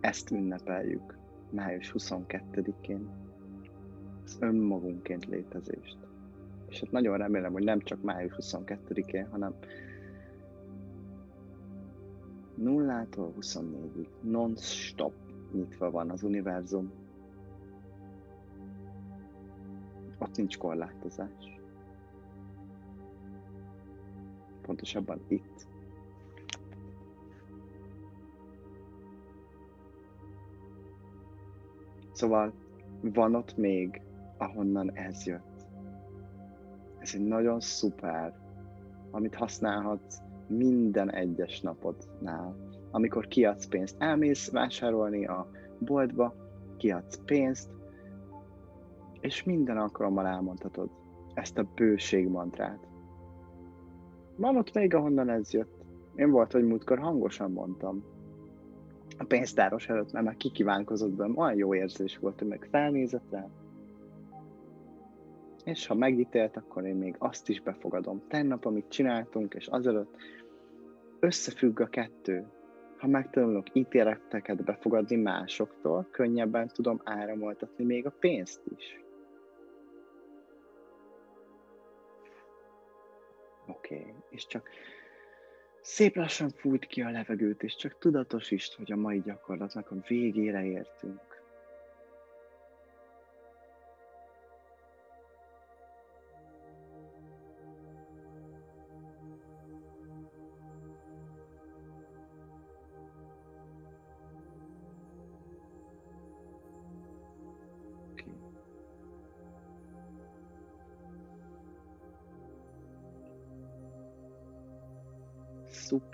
ezt 0.00 0.30
ünnepeljük, 0.30 1.22
május 1.54 1.94
22-én, 1.98 3.08
az 4.24 4.36
önmagunkként 4.40 5.26
létezést. 5.26 5.96
És 6.68 6.80
hát 6.80 6.90
nagyon 6.90 7.16
remélem, 7.16 7.52
hogy 7.52 7.64
nem 7.64 7.80
csak 7.80 8.02
május 8.02 8.32
22-én, 8.38 9.26
hanem 9.30 9.54
0-tól 12.58 13.30
24-ig 13.40 14.06
non-stop 14.20 15.12
nyitva 15.52 15.90
van 15.90 16.10
az 16.10 16.22
univerzum, 16.22 16.92
ott 20.18 20.36
nincs 20.36 20.58
korlátozás. 20.58 21.60
Pontosabban 24.62 25.20
itt. 25.28 25.66
Szóval 32.14 32.52
van 33.00 33.34
ott 33.34 33.56
még, 33.56 34.02
ahonnan 34.38 34.96
ez 34.96 35.26
jött. 35.26 35.66
Ez 36.98 37.14
egy 37.14 37.24
nagyon 37.24 37.60
szuper, 37.60 38.34
amit 39.10 39.34
használhatsz 39.34 40.18
minden 40.46 41.12
egyes 41.12 41.60
napodnál. 41.60 42.56
Amikor 42.90 43.26
kiadsz 43.26 43.66
pénzt, 43.66 43.96
elmész 43.98 44.50
vásárolni 44.50 45.26
a 45.26 45.50
boltba, 45.78 46.34
kiadsz 46.76 47.20
pénzt, 47.24 47.70
és 49.20 49.42
minden 49.42 49.78
alkalommal 49.78 50.26
elmondhatod 50.26 50.90
ezt 51.34 51.58
a 51.58 51.68
bőség 51.74 52.28
mantrát. 52.28 52.86
Van 54.36 54.56
ott 54.56 54.74
még, 54.74 54.94
ahonnan 54.94 55.28
ez 55.28 55.52
jött. 55.52 55.84
Én 56.14 56.30
volt, 56.30 56.52
hogy 56.52 56.64
múltkor 56.64 56.98
hangosan 56.98 57.52
mondtam. 57.52 58.04
A 59.16 59.24
pénztáros 59.24 59.88
előtt, 59.88 60.12
mert 60.12 60.24
már 60.24 60.36
kikívánkozott 60.36 61.10
bennem, 61.10 61.36
olyan 61.36 61.56
jó 61.56 61.74
érzés 61.74 62.18
volt, 62.18 62.38
hogy 62.38 62.48
meg 62.48 62.66
felnézett 62.70 63.30
rá. 63.30 63.46
És 65.64 65.86
ha 65.86 65.94
megítélt, 65.94 66.56
akkor 66.56 66.86
én 66.86 66.96
még 66.96 67.14
azt 67.18 67.48
is 67.48 67.60
befogadom. 67.60 68.22
Tegnap, 68.28 68.64
amit 68.64 68.88
csináltunk, 68.88 69.54
és 69.54 69.66
azelőtt 69.66 70.16
összefügg 71.20 71.80
a 71.80 71.86
kettő. 71.86 72.46
Ha 72.98 73.06
megtanulok 73.06 73.74
ítéleteket 73.74 74.64
befogadni 74.64 75.16
másoktól, 75.16 76.08
könnyebben 76.10 76.68
tudom 76.68 77.00
áramoltatni 77.04 77.84
még 77.84 78.06
a 78.06 78.14
pénzt 78.18 78.60
is. 78.76 79.04
Oké, 83.66 83.96
okay. 83.96 84.14
és 84.30 84.46
csak 84.46 84.68
szép 85.84 86.16
lassan 86.16 86.50
fújt 86.50 86.86
ki 86.86 87.02
a 87.02 87.10
levegőt, 87.10 87.62
és 87.62 87.76
csak 87.76 87.98
tudatosítsd, 87.98 88.74
hogy 88.74 88.92
a 88.92 88.96
mai 88.96 89.20
gyakorlatnak 89.20 89.90
a 89.90 89.96
végére 90.08 90.64
értünk. 90.64 91.33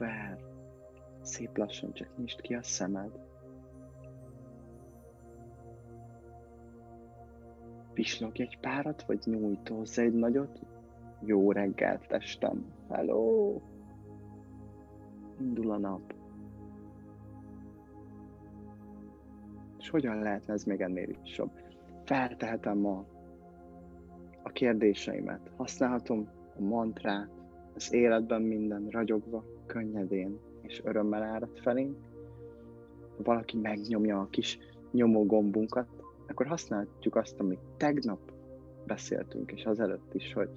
Szuper! 0.01 0.39
Szép 1.21 1.57
lassan 1.57 1.93
csak 1.93 2.17
nyisd 2.17 2.41
ki 2.41 2.55
a 2.55 2.63
szemed. 2.63 3.19
Pislog 7.93 8.41
egy 8.41 8.59
párat, 8.61 9.03
vagy 9.03 9.23
nyújtózz 9.25 9.99
egy 9.99 10.13
nagyot? 10.13 10.61
Jó 11.21 11.53
reggelt, 11.53 12.07
testem! 12.07 12.73
Hello! 12.89 13.61
indul 15.41 15.71
a 15.71 15.79
nap. 15.79 16.15
És 19.79 19.91
hogyan 19.91 20.19
lehetne 20.19 20.53
ez 20.53 20.65
még 20.65 20.81
ennél 20.81 21.09
is 21.23 21.37
jobb? 21.37 21.51
Feltehetem 22.05 22.79
ma 22.79 23.05
a 24.43 24.49
kérdéseimet, 24.49 25.51
használhatom 25.57 26.29
a 26.59 26.63
mantrát, 26.63 27.31
az 27.75 27.93
életben 27.93 28.43
minden 28.43 28.89
ragyogva, 28.89 29.50
könnyedén 29.71 30.39
és 30.61 30.81
örömmel 30.85 31.23
árad 31.23 31.59
felénk. 31.59 31.97
Valaki 33.17 33.57
megnyomja 33.57 34.21
a 34.21 34.29
kis 34.31 34.59
nyomógombunkat, 34.91 35.89
akkor 36.27 36.47
használhatjuk 36.47 37.17
azt, 37.17 37.41
amit 37.41 37.61
tegnap 37.77 38.33
beszéltünk, 38.87 39.53
és 39.53 39.65
az 39.65 39.81
előtt 39.81 40.15
is, 40.15 40.33
hogy 40.33 40.51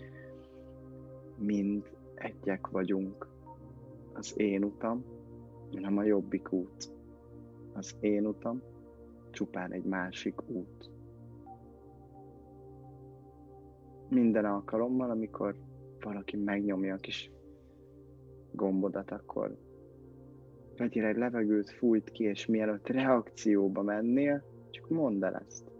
mind 1.37 1.89
egyek 2.15 2.67
vagyunk. 2.67 3.27
Az 4.13 4.33
én 4.37 4.63
utam, 4.63 5.03
nem 5.71 5.97
a 5.97 6.03
jobbik 6.03 6.51
út. 6.51 6.91
Az 7.73 7.95
én 7.99 8.25
utam, 8.25 8.61
csupán 9.31 9.71
egy 9.71 9.83
másik 9.83 10.49
út. 10.49 10.89
Minden 14.09 14.45
alkalommal, 14.45 15.09
amikor 15.09 15.55
valaki 16.01 16.37
megnyomja 16.37 16.93
a 16.93 16.97
kis 16.97 17.31
gombodat, 18.55 19.11
akkor 19.11 19.57
vegyél 20.77 21.05
egy 21.05 21.17
levegőt, 21.17 21.69
fújt 21.69 22.11
ki, 22.11 22.23
és 22.23 22.45
mielőtt 22.45 22.87
reakcióba 22.87 23.81
mennél, 23.81 24.43
csak 24.69 24.89
mondd 24.89 25.23
el 25.23 25.35
ezt. 25.35 25.71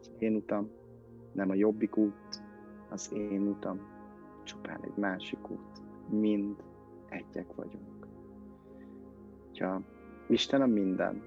Az 0.00 0.10
én 0.18 0.34
utam, 0.34 0.70
nem 1.32 1.50
a 1.50 1.54
jobbik 1.54 1.96
út, 1.96 2.42
az 2.90 3.12
én 3.12 3.40
utam, 3.40 3.80
csupán 4.44 4.80
egy 4.84 4.96
másik 4.96 5.50
út. 5.50 5.82
Mind 6.10 6.56
egyek 7.08 7.54
vagyunk. 7.54 8.06
Ha 9.58 9.82
Isten 10.28 10.62
a 10.62 10.66
minden, 10.66 11.22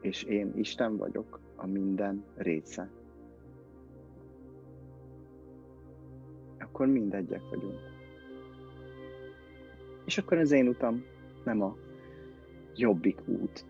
és 0.00 0.22
én 0.22 0.52
Isten 0.56 0.96
vagyok 0.96 1.40
a 1.56 1.66
minden 1.66 2.24
része. 2.36 2.90
Akkor 6.74 6.86
mind 6.86 7.14
egyek 7.14 7.40
vagyunk. 7.50 7.78
És 10.04 10.18
akkor 10.18 10.38
az 10.38 10.50
én 10.50 10.68
utam 10.68 11.04
nem 11.44 11.62
a 11.62 11.76
jobbik 12.76 13.18
út, 13.26 13.64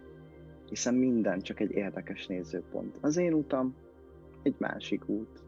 hiszen 0.68 0.94
minden 0.94 1.40
csak 1.40 1.60
egy 1.60 1.70
érdekes 1.70 2.26
nézőpont. 2.26 2.96
Az 3.00 3.16
én 3.16 3.32
utam 3.32 3.74
egy 4.42 4.54
másik 4.58 5.08
út. 5.08 5.42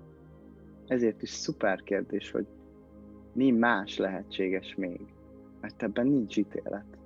Ezért 0.86 1.22
is 1.22 1.30
szuper 1.30 1.82
kérdés, 1.82 2.30
hogy 2.30 2.46
mi 3.32 3.50
más 3.50 3.96
lehetséges 3.96 4.74
még, 4.74 5.00
mert 5.60 5.82
ebben 5.82 6.06
nincs 6.06 6.36
ítélet. 6.36 6.98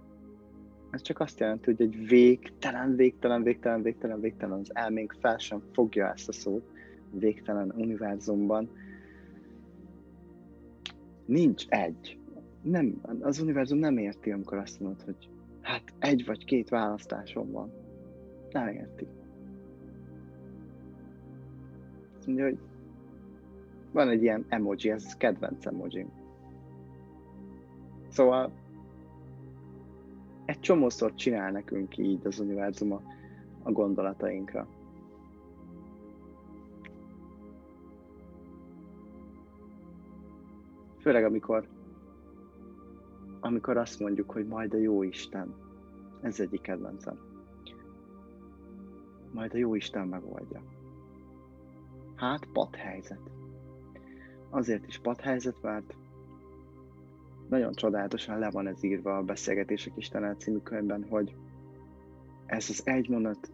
Ez 0.91 1.03
csak 1.03 1.21
azt 1.21 1.41
jelenti, 1.41 1.65
hogy 1.65 1.83
egy 1.83 2.07
végtelen, 2.07 2.97
végtelen, 2.97 3.43
végtelen, 3.43 3.83
végtelen, 3.83 4.21
végtelen, 4.21 4.59
az 4.59 4.71
elménk 4.75 5.17
fel 5.21 5.39
sem 5.39 5.63
fogja 5.73 6.13
ezt 6.13 6.29
a 6.29 6.33
szót, 6.33 6.71
végtelen 7.11 7.73
univerzumban. 7.77 8.71
Nincs 11.31 11.67
egy. 11.69 12.19
Nem, 12.63 13.01
az 13.21 13.41
univerzum 13.41 13.79
nem 13.79 13.99
érti, 13.99 14.31
amikor 14.31 14.59
azt 14.59 14.81
mondod, 14.81 15.03
hogy 15.03 15.29
hát 15.61 15.83
egy 15.99 16.25
vagy 16.27 16.45
két 16.45 16.69
választásom 16.69 17.51
van. 17.51 17.73
Nem 18.51 18.69
érti. 18.69 19.07
Azt 22.17 22.27
mondja, 22.27 22.45
hogy 22.45 22.59
van 23.93 24.09
egy 24.09 24.23
ilyen 24.23 24.45
emoji, 24.49 24.91
ez 24.91 25.17
kedvenc 25.17 25.67
emoji. 25.67 26.07
Szóval 28.09 28.53
egy 30.45 30.61
csomószor 30.61 31.15
csinál 31.15 31.51
nekünk 31.51 31.99
így 31.99 32.27
az 32.27 32.39
univerzum 32.39 32.93
a, 33.63 33.73
gondolatainkra. 33.73 34.69
Főleg 41.01 41.25
amikor, 41.25 41.69
amikor 43.41 43.77
azt 43.77 44.01
mondjuk, 44.01 44.31
hogy 44.31 44.47
majd 44.47 44.75
a 44.75 44.79
jó 44.79 45.03
Isten. 45.03 45.55
Ez 46.21 46.41
egyik 46.41 46.61
kedvencem. 46.61 47.19
Majd 49.33 49.55
a 49.55 49.59
jó 49.59 49.75
Isten 49.75 50.09
megoldja. 50.09 50.63
Hát, 52.15 52.47
padhelyzet. 52.53 53.31
Azért 54.51 54.87
is 54.87 54.99
padhelyzet, 54.99 55.63
mert 55.63 55.95
nagyon 57.49 57.73
csodálatosan 57.73 58.39
le 58.39 58.51
van 58.51 58.67
ez 58.67 58.83
írva 58.83 59.17
a 59.17 59.23
Beszélgetések 59.23 59.93
Isten 59.97 60.39
című 60.39 60.59
könyvben, 60.59 61.07
hogy 61.09 61.35
ez 62.47 62.71
az 62.71 62.83
egy 62.85 63.09
mondat, 63.09 63.51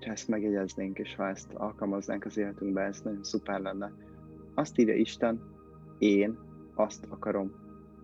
ha 0.00 0.10
ezt 0.10 0.28
megjegyeznénk, 0.28 0.98
és 0.98 1.14
ha 1.14 1.28
ezt 1.28 1.52
alkalmaznánk 1.52 2.24
az 2.24 2.36
életünkbe, 2.36 2.82
ez 2.82 3.00
nagyon 3.00 3.24
szuper 3.24 3.60
lenne. 3.60 3.92
Azt 4.54 4.78
írja 4.78 4.94
Isten, 4.94 5.40
én 5.98 6.38
azt 6.78 7.06
akarom, 7.08 7.52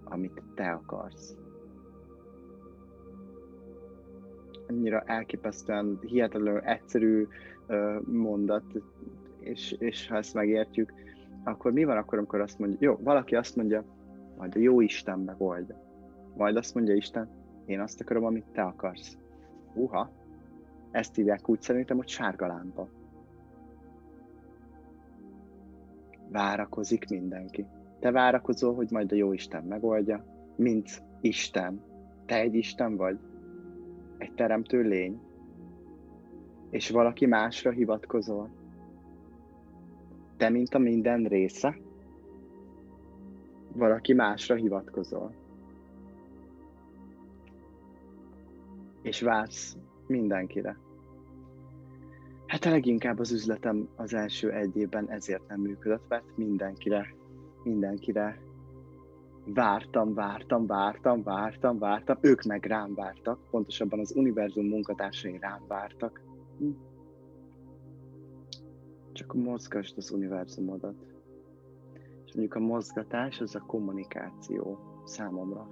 amit 0.05 0.43
te 0.55 0.71
akarsz. 0.71 1.37
Annyira 4.69 5.01
elképesztően, 5.01 5.99
hihetetlenül 6.01 6.61
egyszerű 6.61 7.27
mondat, 8.05 8.65
és, 9.39 9.73
és 9.73 10.09
ha 10.09 10.17
ezt 10.17 10.35
megértjük, 10.35 10.93
akkor 11.45 11.73
mi 11.73 11.85
van 11.85 11.97
akkor, 11.97 12.19
amikor 12.19 12.41
azt 12.41 12.59
mondja, 12.59 12.79
jó, 12.81 12.99
valaki 13.03 13.35
azt 13.35 13.57
mondja, 13.57 13.85
majd 14.37 14.57
a 14.57 14.59
jó 14.59 14.81
Isten 14.81 15.19
megoldja. 15.19 15.83
Majd 16.37 16.57
azt 16.57 16.75
mondja 16.75 16.95
Isten, 16.95 17.29
én 17.65 17.81
azt 17.81 18.01
akarom, 18.01 18.25
amit 18.25 18.45
te 18.53 18.63
akarsz. 18.63 19.19
Uha, 19.75 20.11
ezt 20.91 21.15
hívják 21.15 21.49
úgy 21.49 21.61
szerintem, 21.61 21.97
hogy 21.97 22.09
sárga 22.09 22.47
lámpa. 22.47 22.89
Várakozik 26.29 27.09
mindenki. 27.09 27.67
Te 28.01 28.11
várakozol, 28.11 28.75
hogy 28.75 28.91
majd 28.91 29.13
a 29.13 29.15
jó 29.15 29.33
Isten 29.33 29.65
megoldja, 29.65 30.25
mint 30.57 31.03
Isten. 31.21 31.83
Te 32.27 32.41
egy 32.41 32.55
Isten 32.55 32.97
vagy, 32.97 33.19
egy 34.19 34.33
teremtő 34.33 34.83
lény, 34.83 35.21
és 36.71 36.91
valaki 36.91 37.27
másra 37.27 37.71
hivatkozol. 37.71 38.51
Te, 40.37 40.49
mint 40.49 40.75
a 40.75 40.79
minden 40.79 41.25
része, 41.25 41.77
valaki 43.73 44.13
másra 44.13 44.55
hivatkozol. 44.55 45.35
És 49.03 49.21
vársz 49.21 49.77
mindenkire. 50.07 50.77
Hát 52.47 52.65
a 52.65 52.71
leginkább 52.71 53.19
az 53.19 53.33
üzletem 53.33 53.89
az 53.97 54.15
első 54.15 54.53
egy 54.53 54.77
évben 54.77 55.11
ezért 55.11 55.49
nem 55.49 55.61
működött, 55.61 56.09
mert 56.09 56.25
mindenkire, 56.37 57.15
mindenkire 57.65 58.41
vártam, 59.47 60.15
vártam, 60.15 60.67
vártam, 60.67 61.23
vártam, 61.23 61.79
vártam, 61.79 62.19
ők 62.21 62.43
meg 62.43 62.65
rám 62.65 62.95
vártak, 62.95 63.39
pontosabban 63.51 63.99
az 63.99 64.17
univerzum 64.17 64.67
munkatársai 64.67 65.39
rám 65.41 65.65
vártak. 65.69 66.23
Hm. 66.59 66.71
Csak 69.13 69.35
mozgasd 69.35 69.99
az 69.99 70.11
univerzumodat 70.11 71.15
mondjuk 72.35 72.55
a 72.55 72.61
mozgatás, 72.61 73.41
az 73.41 73.55
a 73.55 73.65
kommunikáció 73.67 74.79
számomra. 75.05 75.69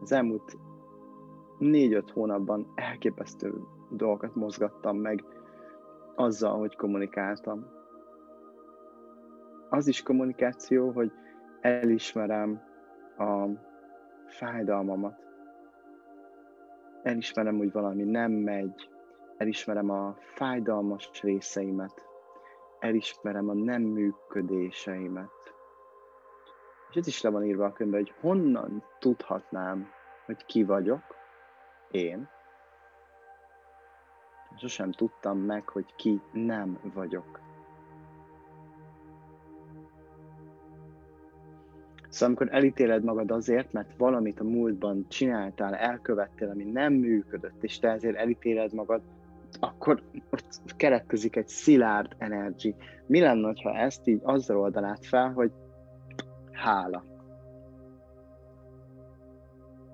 Az 0.00 0.12
elmúlt 0.12 0.56
négy-öt 1.58 2.10
hónapban 2.10 2.72
elképesztő 2.74 3.54
dolgokat 3.90 4.34
mozgattam 4.34 4.96
meg 4.96 5.24
azzal, 6.14 6.58
hogy 6.58 6.76
kommunikáltam. 6.76 7.66
Az 9.68 9.86
is 9.86 10.02
kommunikáció, 10.02 10.90
hogy 10.90 11.12
elismerem 11.60 12.62
a 13.18 13.46
fájdalmamat. 14.26 15.24
Elismerem, 17.02 17.56
hogy 17.56 17.72
valami 17.72 18.02
nem 18.02 18.32
megy. 18.32 18.90
Elismerem 19.36 19.90
a 19.90 20.16
fájdalmas 20.34 21.10
részeimet 21.22 22.06
elismerem 22.78 23.48
a 23.48 23.54
nem 23.54 23.82
működéseimet. 23.82 25.30
És 26.90 26.96
ez 26.96 27.06
is 27.06 27.22
le 27.22 27.30
van 27.30 27.44
írva 27.44 27.64
a 27.64 27.72
könyvben, 27.72 28.00
hogy 28.00 28.14
honnan 28.20 28.84
tudhatnám, 28.98 29.90
hogy 30.24 30.44
ki 30.44 30.64
vagyok, 30.64 31.02
én. 31.90 32.28
Sosem 34.56 34.92
tudtam 34.92 35.38
meg, 35.38 35.68
hogy 35.68 35.94
ki 35.96 36.20
nem 36.32 36.78
vagyok. 36.94 37.40
Szóval 42.16 42.34
amikor 42.34 42.56
elítéled 42.56 43.04
magad 43.04 43.30
azért, 43.30 43.72
mert 43.72 43.96
valamit 43.96 44.40
a 44.40 44.44
múltban 44.44 45.06
csináltál, 45.08 45.74
elkövettél, 45.74 46.48
ami 46.48 46.64
nem 46.64 46.92
működött, 46.92 47.62
és 47.62 47.78
te 47.78 47.88
ezért 47.88 48.16
elítéled 48.16 48.72
magad, 48.72 49.00
akkor 49.60 50.02
ott 50.30 50.60
keletkezik 50.76 51.36
egy 51.36 51.48
szilárd 51.48 52.12
energy. 52.18 52.74
Mi 53.06 53.20
lenne, 53.20 53.52
ha 53.62 53.76
ezt 53.76 54.06
így 54.06 54.20
azzal 54.22 54.60
oldanád 54.60 55.04
fel, 55.04 55.32
hogy 55.32 55.50
hála. 56.52 57.04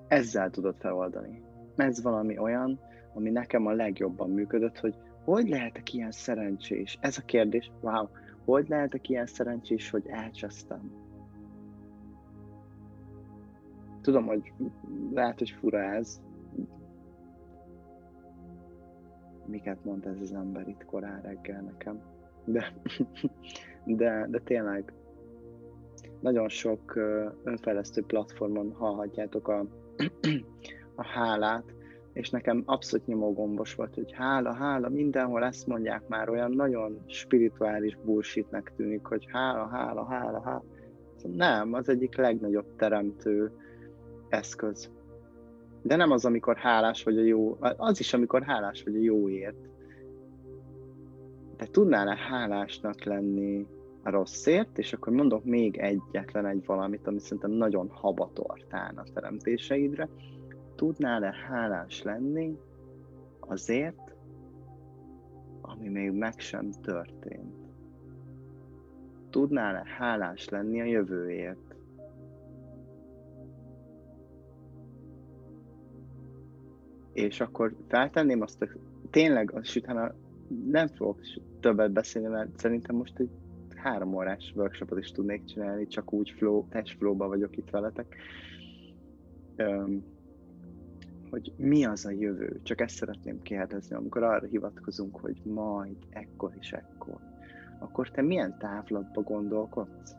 ezzel 0.07 0.49
tudod 0.49 0.75
feloldani. 0.79 1.41
Ez 1.75 2.01
valami 2.01 2.37
olyan, 2.37 2.79
ami 3.13 3.29
nekem 3.29 3.65
a 3.65 3.71
legjobban 3.71 4.29
működött, 4.29 4.79
hogy 4.79 4.95
hogy 5.23 5.49
lehetek 5.49 5.93
ilyen 5.93 6.11
szerencsés? 6.11 6.97
Ez 7.01 7.17
a 7.17 7.21
kérdés, 7.25 7.71
wow, 7.81 8.07
hogy 8.45 8.67
lehetek 8.67 9.09
ilyen 9.09 9.25
szerencsés, 9.25 9.89
hogy 9.89 10.07
elcsesztem? 10.07 11.02
Tudom, 14.03 14.25
hogy 14.25 14.53
lehet, 15.13 15.37
hogy 15.37 15.49
fura 15.49 15.79
ez. 15.79 16.21
Miket 19.45 19.83
mond 19.83 20.05
ez 20.05 20.19
az 20.21 20.33
ember 20.33 20.67
itt 20.67 20.85
korán 20.85 21.21
reggel 21.21 21.61
nekem. 21.61 22.01
De, 22.45 22.73
de, 23.99 24.27
de 24.29 24.39
tényleg 24.39 24.93
nagyon 26.19 26.49
sok 26.49 26.95
önfejlesztő 27.43 28.01
platformon 28.01 28.71
hallhatjátok 28.71 29.47
a, 29.47 29.65
a 30.95 31.05
hálát, 31.05 31.73
és 32.13 32.29
nekem 32.29 32.63
abszolút 32.65 33.07
nyomógombos 33.07 33.75
volt, 33.75 33.95
hogy 33.95 34.11
hála, 34.11 34.53
hála, 34.53 34.89
mindenhol 34.89 35.43
ezt 35.43 35.67
mondják 35.67 36.07
már, 36.07 36.29
olyan 36.29 36.51
nagyon 36.51 37.03
spirituális 37.07 37.97
bullshitnek 38.05 38.73
tűnik, 38.75 39.05
hogy 39.05 39.27
hála, 39.31 39.67
hála, 39.67 40.05
hála, 40.05 40.41
hála. 40.41 40.63
Nem, 41.23 41.73
az 41.73 41.89
egyik 41.89 42.17
legnagyobb 42.17 42.75
teremtő 42.75 43.51
eszköz. 44.33 44.89
De 45.81 45.95
nem 45.95 46.11
az, 46.11 46.25
amikor 46.25 46.57
hálás 46.57 47.03
vagy 47.03 47.17
a 47.17 47.23
jó, 47.23 47.57
az 47.59 47.99
is, 47.99 48.13
amikor 48.13 48.43
hálás 48.43 48.83
vagy 48.83 48.95
a 48.95 49.01
jóért. 49.01 49.69
De 51.57 51.65
tudnál-e 51.65 52.15
hálásnak 52.15 53.03
lenni 53.03 53.67
a 54.03 54.09
rosszért, 54.09 54.77
és 54.77 54.93
akkor 54.93 55.13
mondok 55.13 55.43
még 55.43 55.77
egyetlen 55.77 56.45
egy 56.45 56.65
valamit, 56.65 57.07
ami 57.07 57.19
szerintem 57.19 57.51
nagyon 57.51 57.89
habatortán 57.89 58.97
a 58.97 59.03
teremtéseidre, 59.13 60.09
tudnál-e 60.75 61.33
hálás 61.49 62.01
lenni 62.01 62.57
azért, 63.39 64.15
ami 65.61 65.87
még 65.87 66.11
meg 66.11 66.39
sem 66.39 66.71
történt? 66.71 67.55
Tudnál-e 69.29 69.83
hálás 69.97 70.49
lenni 70.49 70.81
a 70.81 70.85
jövőért? 70.85 71.72
És 77.13 77.39
akkor 77.39 77.75
feltenném 77.87 78.41
azt, 78.41 78.57
hogy 78.57 78.69
tényleg, 79.09 79.51
az 79.51 79.75
utána 79.75 80.13
nem 80.71 80.87
fogok 80.87 81.19
többet 81.59 81.91
beszélni, 81.91 82.27
mert 82.27 82.59
szerintem 82.59 82.95
most 82.95 83.19
egy 83.19 83.29
három 83.75 84.15
órás 84.15 84.53
workshopot 84.55 84.99
is 84.99 85.11
tudnék 85.11 85.45
csinálni, 85.45 85.87
csak 85.87 86.13
úgy 86.13 86.33
flow, 86.37 86.67
test 86.69 86.97
flow-ba 86.97 87.27
vagyok 87.27 87.57
itt 87.57 87.69
veletek 87.69 88.15
hogy 91.33 91.53
mi 91.57 91.85
az 91.85 92.05
a 92.05 92.11
jövő. 92.11 92.59
Csak 92.63 92.81
ezt 92.81 92.95
szeretném 92.95 93.41
kérdezni, 93.41 93.95
amikor 93.95 94.23
arra 94.23 94.47
hivatkozunk, 94.47 95.17
hogy 95.19 95.41
majd, 95.43 95.95
ekkor 96.09 96.51
és 96.59 96.71
ekkor. 96.71 97.19
Akkor 97.79 98.09
te 98.11 98.21
milyen 98.21 98.57
távlatba 98.57 99.21
gondolkodsz? 99.21 100.15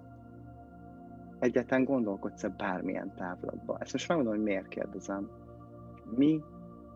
Egyáltalán 1.38 1.84
gondolkodsz-e 1.84 2.48
bármilyen 2.48 3.14
távlatba? 3.14 3.78
Ezt 3.80 3.92
most 3.92 4.08
megmondom, 4.08 4.34
hogy 4.34 4.44
miért 4.44 4.68
kérdezem. 4.68 5.30
Mi 6.16 6.40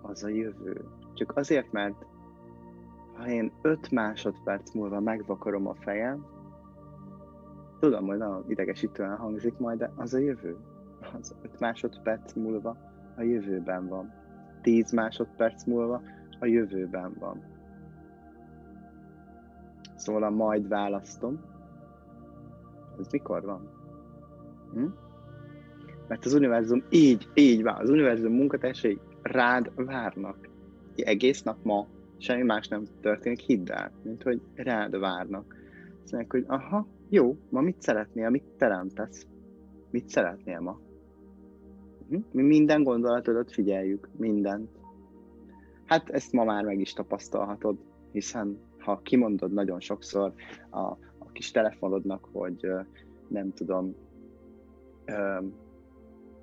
az 0.03 0.25
a 0.25 0.29
jövő? 0.29 0.85
Csak 1.15 1.37
azért, 1.37 1.73
mert 1.73 2.07
ha 3.15 3.29
én 3.29 3.53
5 3.63 3.91
másodperc 3.91 4.75
múlva 4.75 5.01
megvakarom 5.01 5.67
a 5.67 5.75
fejem, 5.75 6.27
tudom, 7.81 8.07
hogy 8.07 8.19
nagyon 8.19 8.45
idegesítően 8.49 9.17
hangzik 9.17 9.59
majd, 9.59 9.79
de 9.79 9.93
az 9.97 10.15
a 10.15 10.19
jövő. 10.19 10.57
Az 11.19 11.35
5 11.43 11.61
másodperc 11.61 12.33
múlva 12.33 12.77
a 13.17 13.23
jövőben 13.23 13.89
van. 13.89 14.13
10 14.63 14.93
másodperc 14.93 15.65
múlva 15.65 16.03
a 16.41 16.47
jövőben 16.47 17.17
van. 17.19 17.43
Szóval 19.97 20.23
a 20.23 20.31
majd 20.31 20.69
választom. 20.69 21.41
Ez 23.01 23.07
mikor 23.11 23.45
van? 23.45 23.69
Hm? 24.73 24.87
Mert 26.09 26.25
az 26.25 26.35
univerzum 26.35 26.85
így, 26.91 27.29
így 27.35 27.63
van. 27.63 27.75
Az 27.75 27.91
univerzum 27.91 28.33
munkatársai 28.33 28.99
rád 29.23 29.73
várnak. 29.75 30.49
Egész 30.97 31.43
nap 31.43 31.57
ma 31.63 31.87
semmi 32.19 32.43
más 32.43 32.69
nem 32.69 32.85
történik, 33.01 33.41
hidd 33.41 33.71
el, 33.71 33.93
mint 34.03 34.23
hogy 34.23 34.41
rád 34.55 34.99
várnak. 34.99 35.57
Azt 36.03 36.25
hogy 36.29 36.45
aha, 36.47 36.87
jó, 37.09 37.37
ma 37.49 37.61
mit 37.61 37.83
szeretnél, 37.83 38.31
mit 38.31 38.45
teremtesz? 38.57 39.27
Mit 39.91 40.09
szeretnél 40.09 40.61
ma? 40.61 40.81
Mhm. 42.09 42.21
Mi 42.33 42.43
minden 42.43 42.83
gondolatodat 42.83 43.53
figyeljük, 43.53 44.09
mindent. 44.17 44.71
Hát 45.85 46.11
ezt 46.11 46.33
ma 46.33 46.45
már 46.45 46.65
meg 46.65 46.81
is 46.81 46.93
tapasztalhatod, 46.93 47.79
hiszen 48.13 48.59
ha 48.79 49.01
kimondod 49.03 49.53
nagyon 49.53 49.81
sokszor 49.81 50.33
a, 50.71 50.81
a 51.19 51.31
kis 51.33 51.51
telefonodnak, 51.51 52.29
hogy 52.33 52.67
nem 53.29 53.53
tudom, 53.53 53.95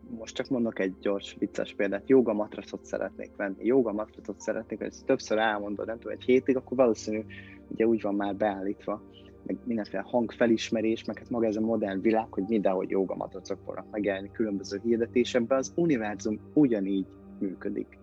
most 0.10 0.36
csak 0.36 0.50
mondok 0.50 0.80
egy 0.80 0.94
gyors 1.02 1.36
vicces 1.40 1.74
példát, 1.74 2.10
joga 2.10 2.34
matracot 2.34 2.86
szeretnék 2.86 3.32
venni, 3.36 3.66
joga 3.66 3.92
matracot 3.92 4.40
szeretnék, 4.40 4.78
hogy 4.78 4.88
ezt 4.88 5.06
többször 5.06 5.38
elmondod, 5.38 5.86
nem 5.86 6.00
tudom, 6.00 6.18
egy 6.18 6.24
hétig, 6.24 6.56
akkor 6.56 6.78
valószínű, 6.78 7.24
ugye 7.68 7.86
úgy 7.86 8.02
van 8.02 8.16
már 8.16 8.36
beállítva, 8.36 9.02
meg 9.46 9.58
mindenféle 9.64 10.04
hangfelismerés, 10.06 11.04
meg 11.04 11.18
hát 11.18 11.30
maga 11.30 11.46
ez 11.46 11.56
a 11.56 11.62
modern 11.62 12.02
világ, 12.02 12.34
hogy 12.34 12.44
mindenhogy 12.48 12.90
jogamatracok 12.90 13.60
fognak 13.66 13.92
megjelenni 13.92 14.32
különböző 14.32 14.80
hirdetésekben, 14.84 15.58
az 15.58 15.72
univerzum 15.76 16.40
ugyanígy 16.54 17.06
működik. 17.40 17.98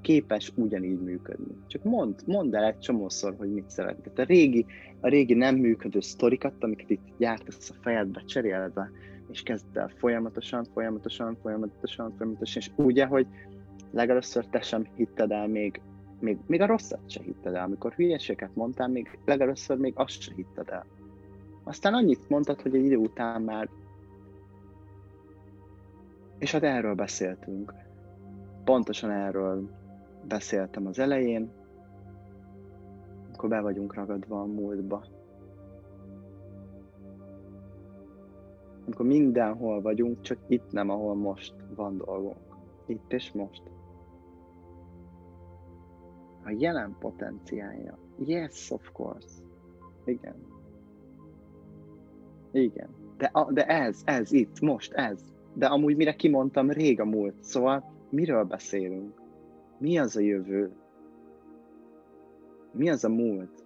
Képes 0.00 0.52
ugyanígy 0.54 1.00
működni. 1.00 1.54
Csak 1.66 1.82
mond, 1.82 2.14
mondd 2.26 2.56
el 2.56 2.64
egy 2.64 2.78
csomószor, 2.78 3.34
hogy 3.38 3.52
mit 3.52 3.70
szeretnél. 3.70 4.12
A 4.16 4.22
régi, 4.22 4.66
a 5.00 5.08
régi 5.08 5.34
nem 5.34 5.56
működő 5.56 6.00
sztorikat, 6.00 6.54
amiket 6.58 6.90
itt 6.90 7.06
gyártasz 7.18 7.70
a 7.70 7.74
fejedbe, 7.80 8.22
cserélve, 8.24 8.90
és 9.30 9.42
kezd 9.42 9.76
el 9.76 9.88
folyamatosan, 9.88 10.64
folyamatosan, 10.64 11.36
folyamatosan, 11.42 12.14
folyamatosan, 12.16 12.62
és 12.62 12.70
úgy, 12.76 13.02
hogy 13.02 13.26
legelőször 13.90 14.46
te 14.46 14.60
sem 14.60 14.86
hitted 14.94 15.30
el 15.30 15.48
még 15.48 15.80
még, 16.20 16.38
még 16.46 16.60
a 16.60 16.66
rosszat 16.66 17.10
se 17.10 17.22
hitted 17.22 17.54
el. 17.54 17.64
Amikor 17.64 17.92
hülyeséget 17.92 18.54
mondtál, 18.54 18.88
még 18.88 19.18
legelőször 19.24 19.76
még 19.76 19.92
azt 19.96 20.20
se 20.20 20.32
hitted 20.34 20.68
el. 20.68 20.86
Aztán 21.62 21.94
annyit 21.94 22.28
mondtad, 22.28 22.60
hogy 22.60 22.74
egy 22.74 22.84
idő 22.84 22.96
után 22.96 23.42
már... 23.42 23.68
És 26.38 26.52
hát 26.52 26.62
erről 26.62 26.94
beszéltünk. 26.94 27.72
Pontosan 28.64 29.10
erről 29.10 29.70
beszéltem 30.28 30.86
az 30.86 30.98
elején, 30.98 31.50
amikor 33.26 33.48
be 33.48 33.60
vagyunk 33.60 33.94
ragadva 33.94 34.40
a 34.40 34.44
múltba. 34.44 35.04
Amikor 38.86 39.06
mindenhol 39.06 39.80
vagyunk, 39.80 40.20
csak 40.20 40.38
itt 40.48 40.72
nem, 40.72 40.90
ahol 40.90 41.14
most 41.14 41.54
van 41.74 41.96
dolgunk. 41.96 42.36
Itt 42.86 43.12
és 43.12 43.32
most 43.32 43.62
a 46.44 46.54
jelen 46.58 46.96
potenciálja. 46.98 47.98
Yes, 48.18 48.70
of 48.70 48.90
course. 48.92 49.42
Igen. 50.04 50.34
Igen. 52.52 52.88
De, 53.16 53.30
a, 53.32 53.52
de 53.52 53.66
ez, 53.66 54.02
ez 54.04 54.32
itt, 54.32 54.60
most, 54.60 54.92
ez. 54.92 55.20
De 55.54 55.66
amúgy 55.66 55.96
mire 55.96 56.14
kimondtam, 56.14 56.70
rég 56.70 57.00
a 57.00 57.04
múlt. 57.04 57.42
Szóval 57.42 57.84
miről 58.10 58.44
beszélünk? 58.44 59.20
Mi 59.78 59.98
az 59.98 60.16
a 60.16 60.20
jövő? 60.20 60.72
Mi 62.72 62.90
az 62.90 63.04
a 63.04 63.08
múlt? 63.08 63.64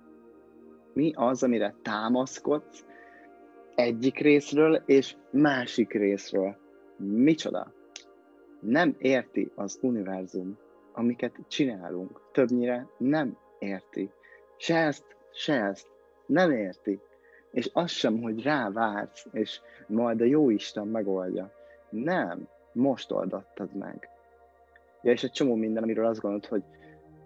Mi 0.92 1.12
az, 1.14 1.42
amire 1.42 1.74
támaszkodsz 1.82 2.84
egyik 3.75 4.18
részről 4.18 4.83
és 4.87 5.16
másik 5.31 5.93
részről? 5.93 6.57
Micsoda? 6.97 7.73
Nem 8.61 8.95
érti 8.99 9.51
az 9.55 9.79
univerzum 9.83 10.59
amiket 10.93 11.35
csinálunk, 11.49 12.21
többnyire 12.33 12.87
nem 12.97 13.37
érti. 13.59 14.11
Se 14.57 14.77
ezt, 14.77 15.05
se 15.33 15.64
ezt. 15.64 15.87
Nem 16.27 16.51
érti. 16.51 17.01
És 17.51 17.71
az 17.73 17.91
sem, 17.91 18.23
hogy 18.23 18.43
rávársz, 18.43 19.27
és 19.33 19.61
majd 19.87 20.21
a 20.21 20.25
jó 20.25 20.51
Isten 20.51 20.87
megoldja. 20.87 21.53
Nem, 21.91 22.49
most 22.73 23.11
oldottad 23.11 23.75
meg. 23.75 24.09
Ja, 25.03 25.12
és 25.12 25.23
egy 25.23 25.31
csomó 25.31 25.55
minden, 25.55 25.83
amiről 25.83 26.07
azt 26.07 26.21
gondolod, 26.21 26.47
hogy 26.47 26.62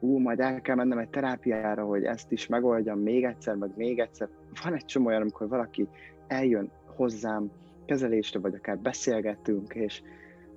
ú, 0.00 0.18
majd 0.18 0.40
el 0.40 0.60
kell 0.60 0.74
mennem 0.74 0.98
egy 0.98 1.10
terápiára, 1.10 1.84
hogy 1.84 2.04
ezt 2.04 2.32
is 2.32 2.46
megoldjam 2.46 2.98
még 2.98 3.24
egyszer, 3.24 3.54
meg 3.54 3.70
még 3.76 3.98
egyszer. 3.98 4.28
Van 4.62 4.74
egy 4.74 4.84
csomó 4.84 5.06
olyan, 5.06 5.20
amikor 5.20 5.48
valaki 5.48 5.88
eljön 6.26 6.70
hozzám 6.96 7.50
kezelésre, 7.84 8.38
vagy 8.38 8.54
akár 8.54 8.78
beszélgetünk, 8.78 9.74
és, 9.74 10.02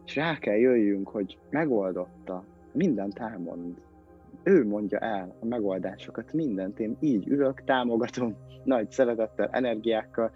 és 0.05 0.15
rá 0.15 0.37
kell 0.37 0.55
jöjjünk, 0.55 1.09
hogy 1.09 1.37
megoldotta, 1.49 2.43
mindent 2.71 3.19
elmond. 3.19 3.75
Ő 4.43 4.67
mondja 4.67 4.97
el 4.99 5.35
a 5.39 5.45
megoldásokat, 5.45 6.33
mindent. 6.33 6.79
Én 6.79 6.97
így 6.99 7.27
ülök, 7.27 7.63
támogatom, 7.63 8.35
nagy 8.63 8.91
szeretettel, 8.91 9.49
energiákkal, 9.51 10.31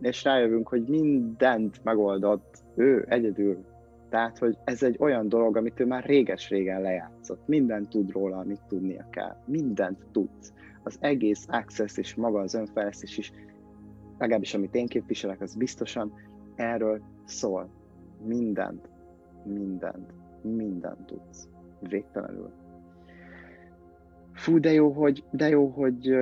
és 0.00 0.24
rájövünk, 0.24 0.68
hogy 0.68 0.84
mindent 0.86 1.84
megoldott 1.84 2.62
ő 2.74 3.04
egyedül. 3.08 3.64
Tehát, 4.10 4.38
hogy 4.38 4.56
ez 4.64 4.82
egy 4.82 4.96
olyan 4.98 5.28
dolog, 5.28 5.56
amit 5.56 5.80
ő 5.80 5.86
már 5.86 6.04
réges-régen 6.04 6.80
lejátszott. 6.80 7.46
Mindent 7.46 7.88
tud 7.88 8.10
róla, 8.10 8.36
amit 8.36 8.60
tudnia 8.68 9.06
kell. 9.10 9.36
Mindent 9.46 9.98
tudsz. 10.12 10.52
Az 10.82 10.96
egész 11.00 11.46
Access 11.48 11.96
és 11.96 12.14
maga 12.14 12.40
az 12.40 12.54
önfejlesztés 12.54 13.18
is, 13.18 13.32
legalábbis 14.18 14.54
amit 14.54 14.74
én 14.74 14.86
képviselek, 14.86 15.40
az 15.40 15.54
biztosan 15.54 16.12
erről 16.54 17.00
szól. 17.24 17.70
Mindent, 18.24 18.88
mindent, 19.44 20.12
mindent 20.42 21.06
tudsz. 21.06 21.48
Végtelenül. 21.80 22.50
Fú, 24.32 24.58
de 24.58 24.72
jó, 24.72 24.90
hogy, 24.90 25.24
de 25.30 25.48
jó, 25.48 25.66
hogy 25.66 26.14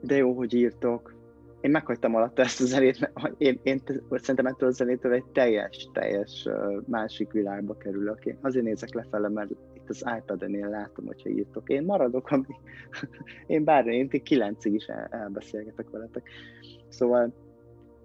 de 0.00 0.16
jó, 0.16 0.32
hogy 0.32 0.54
írtok. 0.54 1.14
Én 1.60 1.70
meghagytam 1.70 2.14
alatt 2.14 2.38
ezt 2.38 2.60
a 2.60 2.64
zenét, 2.64 3.00
mert 3.00 3.34
én, 3.38 3.60
én 3.62 3.82
szerintem 4.10 4.46
ettől 4.46 4.68
a 4.68 4.72
zenétől 4.72 5.12
egy 5.12 5.24
teljes, 5.24 5.88
teljes 5.92 6.48
másik 6.86 7.32
világba 7.32 7.76
kerülök. 7.76 8.24
Én 8.24 8.38
azért 8.40 8.64
nézek 8.64 8.94
lefele, 8.94 9.28
mert 9.28 9.50
itt 9.84 9.90
az 9.90 10.04
iPad-en 10.18 10.68
látom, 10.68 11.06
hogyha 11.06 11.28
írtok. 11.28 11.68
Én 11.68 11.82
maradok, 11.82 12.30
ami... 12.30 12.46
én 13.46 13.64
bár 13.64 13.86
én 13.86 14.08
kilencig 14.08 14.74
is 14.74 14.86
el, 14.86 15.08
elbeszélgetek 15.10 15.90
veletek. 15.90 16.28
Szóval 16.88 17.34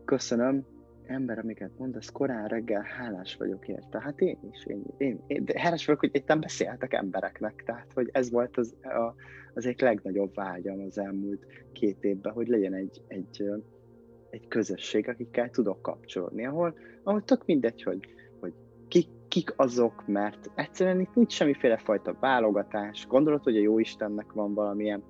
köszönöm, 0.06 0.66
ember, 1.06 1.40
amiket 1.40 1.72
mondasz, 1.78 2.10
korán 2.10 2.48
reggel 2.48 2.82
hálás 2.82 3.36
vagyok 3.36 3.68
érte. 3.68 4.02
Hát 4.02 4.22
én 4.22 4.38
is, 4.52 4.66
én, 4.66 4.84
én, 4.98 5.24
én 5.28 5.46
de 5.46 5.60
hálás 5.60 5.86
vagyok, 5.86 6.00
hogy 6.00 6.10
itt 6.14 6.38
beszéltek 6.40 6.94
embereknek, 6.94 7.64
tehát 7.66 7.92
hogy 7.94 8.10
ez 8.12 8.32
volt 8.32 8.58
az, 8.58 8.76
a, 8.82 9.14
az 9.54 9.66
egyik 9.66 9.82
legnagyobb 9.82 10.36
vágyam 10.36 10.80
az 10.80 10.98
elmúlt 10.98 11.46
két 11.72 12.04
évben, 12.04 12.34
hogy 12.34 12.48
legyen 12.48 12.74
egy, 12.74 13.02
egy, 13.08 13.44
egy 14.30 14.48
közösség, 14.48 15.10
akikkel 15.10 15.50
tudok 15.50 15.82
kapcsolódni, 15.82 16.46
ahol, 16.46 16.78
ahol 17.04 17.24
tök 17.24 17.46
mindegy, 17.46 17.84
hogy, 17.84 18.00
hogy 18.40 18.54
kik, 18.88 19.08
kik 19.30 19.54
azok, 19.56 20.08
mert 20.08 20.52
egyszerűen 20.56 21.00
itt 21.00 21.16
nincs 21.16 21.32
semmiféle 21.32 21.78
fajta 21.78 22.16
válogatás. 22.20 23.08
Gondolod, 23.08 23.44
hogy 23.44 23.56
a 23.56 23.62
jó 23.62 23.80
Istennek 23.80 24.32
van 24.32 24.54
valamilyen 24.54 25.04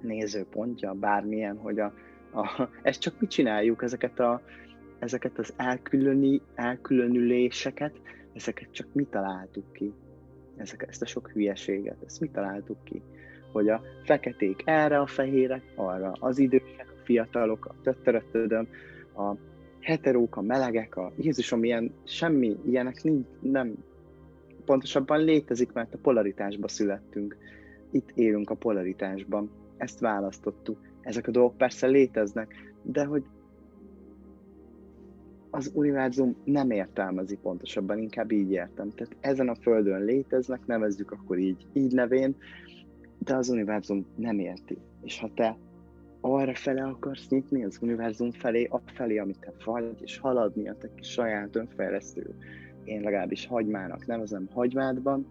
nézőpontja, 0.00 0.92
bármilyen, 0.92 1.56
hogy 1.56 1.78
a, 1.78 1.92
a, 2.32 2.68
ezt 2.82 3.00
csak 3.00 3.20
mi 3.20 3.26
csináljuk, 3.26 3.82
ezeket 3.82 4.20
a, 4.20 4.42
ezeket 4.98 5.38
az 5.38 5.54
elkülöni, 5.56 6.40
elkülönüléseket, 6.54 8.00
ezeket 8.32 8.72
csak 8.72 8.86
mi 8.92 9.04
találtuk 9.04 9.72
ki. 9.72 9.92
Ezek, 10.56 10.86
ezt 10.88 11.02
a 11.02 11.06
sok 11.06 11.30
hülyeséget, 11.30 11.96
ezt 12.06 12.20
mi 12.20 12.28
találtuk 12.28 12.84
ki. 12.84 13.02
Hogy 13.52 13.68
a 13.68 13.82
feketék 14.04 14.62
erre, 14.64 14.98
a 14.98 15.06
fehérek 15.06 15.62
arra, 15.74 16.12
az 16.20 16.38
idősek, 16.38 16.86
a 16.88 17.04
fiatalok, 17.04 17.66
a 17.66 17.74
töttörötödöm, 17.82 18.68
a 19.16 19.34
heterók, 19.82 20.36
a 20.36 20.40
melegek, 20.40 20.96
a 20.96 21.12
Jézusom, 21.16 21.64
ilyen, 21.64 21.92
semmi 22.04 22.56
ilyenek 22.66 23.02
nincs, 23.02 23.26
nem, 23.40 23.74
pontosabban 24.64 25.24
létezik, 25.24 25.72
mert 25.72 25.94
a 25.94 25.98
polaritásba 26.02 26.68
születtünk. 26.68 27.36
Itt 27.90 28.10
élünk 28.14 28.50
a 28.50 28.54
polaritásban. 28.54 29.50
Ezt 29.76 30.00
választottuk. 30.00 30.78
Ezek 31.00 31.26
a 31.26 31.30
dolgok 31.30 31.56
persze 31.56 31.86
léteznek, 31.86 32.74
de 32.82 33.04
hogy 33.04 33.24
az 35.50 35.70
univerzum 35.74 36.36
nem 36.44 36.70
értelmezi 36.70 37.36
pontosabban, 37.36 37.98
inkább 37.98 38.30
így 38.30 38.50
értem. 38.50 38.90
Tehát 38.90 39.16
ezen 39.20 39.48
a 39.48 39.54
földön 39.54 40.04
léteznek, 40.04 40.66
nevezzük 40.66 41.10
akkor 41.10 41.38
így, 41.38 41.66
így 41.72 41.92
nevén, 41.92 42.36
de 43.18 43.34
az 43.34 43.48
univerzum 43.48 44.06
nem 44.16 44.38
érti. 44.38 44.78
És 45.02 45.18
ha 45.18 45.30
te 45.34 45.56
arra 46.24 46.54
fele 46.54 46.82
akarsz 46.82 47.28
nyitni, 47.28 47.64
az 47.64 47.78
univerzum 47.80 48.30
felé, 48.30 48.64
a 48.64 48.80
felé, 48.84 49.18
amit 49.18 49.38
te 49.38 49.52
vagy, 49.64 49.96
és 50.00 50.18
haladni 50.18 50.68
a 50.68 50.76
te 50.76 50.88
kis 50.94 51.08
saját 51.08 51.56
önfejlesztő, 51.56 52.34
én 52.84 53.00
legalábbis 53.00 53.46
hagymának 53.46 54.06
nevezem 54.06 54.48
hagymádban, 54.52 55.26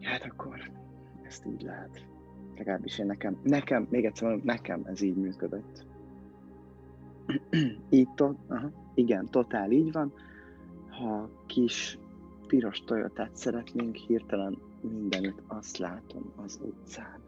hát 0.00 0.24
akkor 0.24 0.70
ezt 1.22 1.46
így 1.46 1.62
lehet. 1.62 2.04
Legalábbis 2.56 2.98
én 2.98 3.06
nekem, 3.06 3.40
nekem, 3.42 3.86
még 3.90 4.04
egyszer 4.04 4.28
mondom, 4.28 4.46
nekem 4.46 4.82
ez 4.84 5.00
így 5.00 5.16
működött. 5.16 5.86
így, 7.90 8.08
to, 8.14 8.34
aha, 8.46 8.70
igen, 8.94 9.26
totál 9.30 9.70
így 9.70 9.92
van. 9.92 10.12
Ha 10.88 11.30
kis 11.46 11.98
piros 12.46 12.84
Toyotát 12.84 13.36
szeretnénk, 13.36 13.96
hirtelen 13.96 14.58
mindenütt 14.80 15.42
azt 15.46 15.78
látom 15.78 16.32
az 16.36 16.60
utcán. 16.62 17.25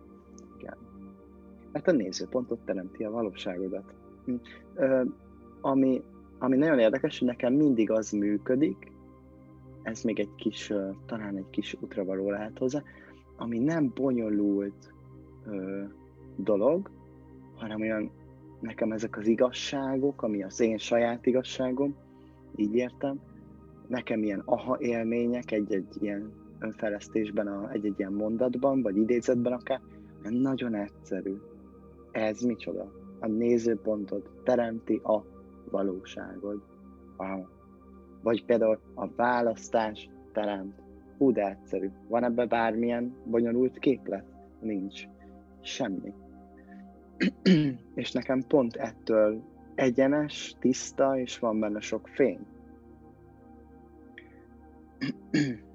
Mert 1.79 1.91
a 1.91 2.03
nézőpontot 2.03 2.59
teremti 2.65 3.05
a 3.05 3.11
valóságodat. 3.11 3.95
Hm. 4.25 4.35
Ami, 5.61 6.03
ami 6.39 6.57
nagyon 6.57 6.79
érdekes, 6.79 7.19
hogy 7.19 7.29
nekem 7.29 7.53
mindig 7.53 7.91
az 7.91 8.11
működik, 8.11 8.93
ez 9.83 10.03
még 10.03 10.21
egy 10.21 10.35
kis, 10.37 10.73
talán 11.07 11.37
egy 11.37 11.51
kis 11.51 11.77
útravaló 11.81 12.31
lehet 12.31 12.59
hozzá, 12.59 12.83
ami 13.37 13.59
nem 13.59 13.93
bonyolult 13.95 14.93
ö, 15.47 15.83
dolog, 16.37 16.91
hanem 17.55 17.81
olyan 17.81 18.11
nekem 18.61 18.93
ezek 18.93 19.17
az 19.17 19.27
igazságok, 19.27 20.23
ami 20.23 20.43
az 20.43 20.61
én 20.61 20.79
saját 20.79 21.27
igazságom, 21.27 21.97
így 22.57 22.75
értem, 22.75 23.21
nekem 23.87 24.23
ilyen 24.23 24.43
aha 24.45 24.77
élmények 24.81 25.53
egy-egy 25.53 25.97
ilyen 26.01 26.33
önfejlesztésben, 26.59 27.71
egy-egy 27.73 27.99
ilyen 27.99 28.13
mondatban, 28.13 28.83
vagy 28.83 28.97
idézetben 28.97 29.53
akár, 29.53 29.81
nagyon 30.23 30.75
egyszerű. 30.75 31.37
Ez 32.13 32.41
micsoda? 32.41 32.93
A 33.21 33.27
nézőpontod 33.27 34.31
teremti 34.45 35.01
a 35.03 35.25
valóságod. 35.71 36.63
Wow. 37.17 37.45
Vagy 38.23 38.45
például 38.45 38.81
a 38.95 39.09
választás 39.17 40.11
teremt. 40.33 40.83
Hú, 41.19 41.33
de 41.33 41.49
egyszerű. 41.49 41.91
Van 42.09 42.25
ebbe 42.25 42.47
bármilyen 42.47 43.17
bonyolult 43.25 43.79
képlet? 43.79 44.25
Nincs. 44.61 45.05
Semmi. 45.61 46.13
és 47.95 48.13
nekem 48.13 48.43
pont 48.49 48.77
ettől 48.77 49.43
egyenes, 49.75 50.57
tiszta, 50.61 51.19
és 51.19 51.39
van 51.39 51.61
benne 51.61 51.81
sok 51.81 52.09
fény. 52.09 52.47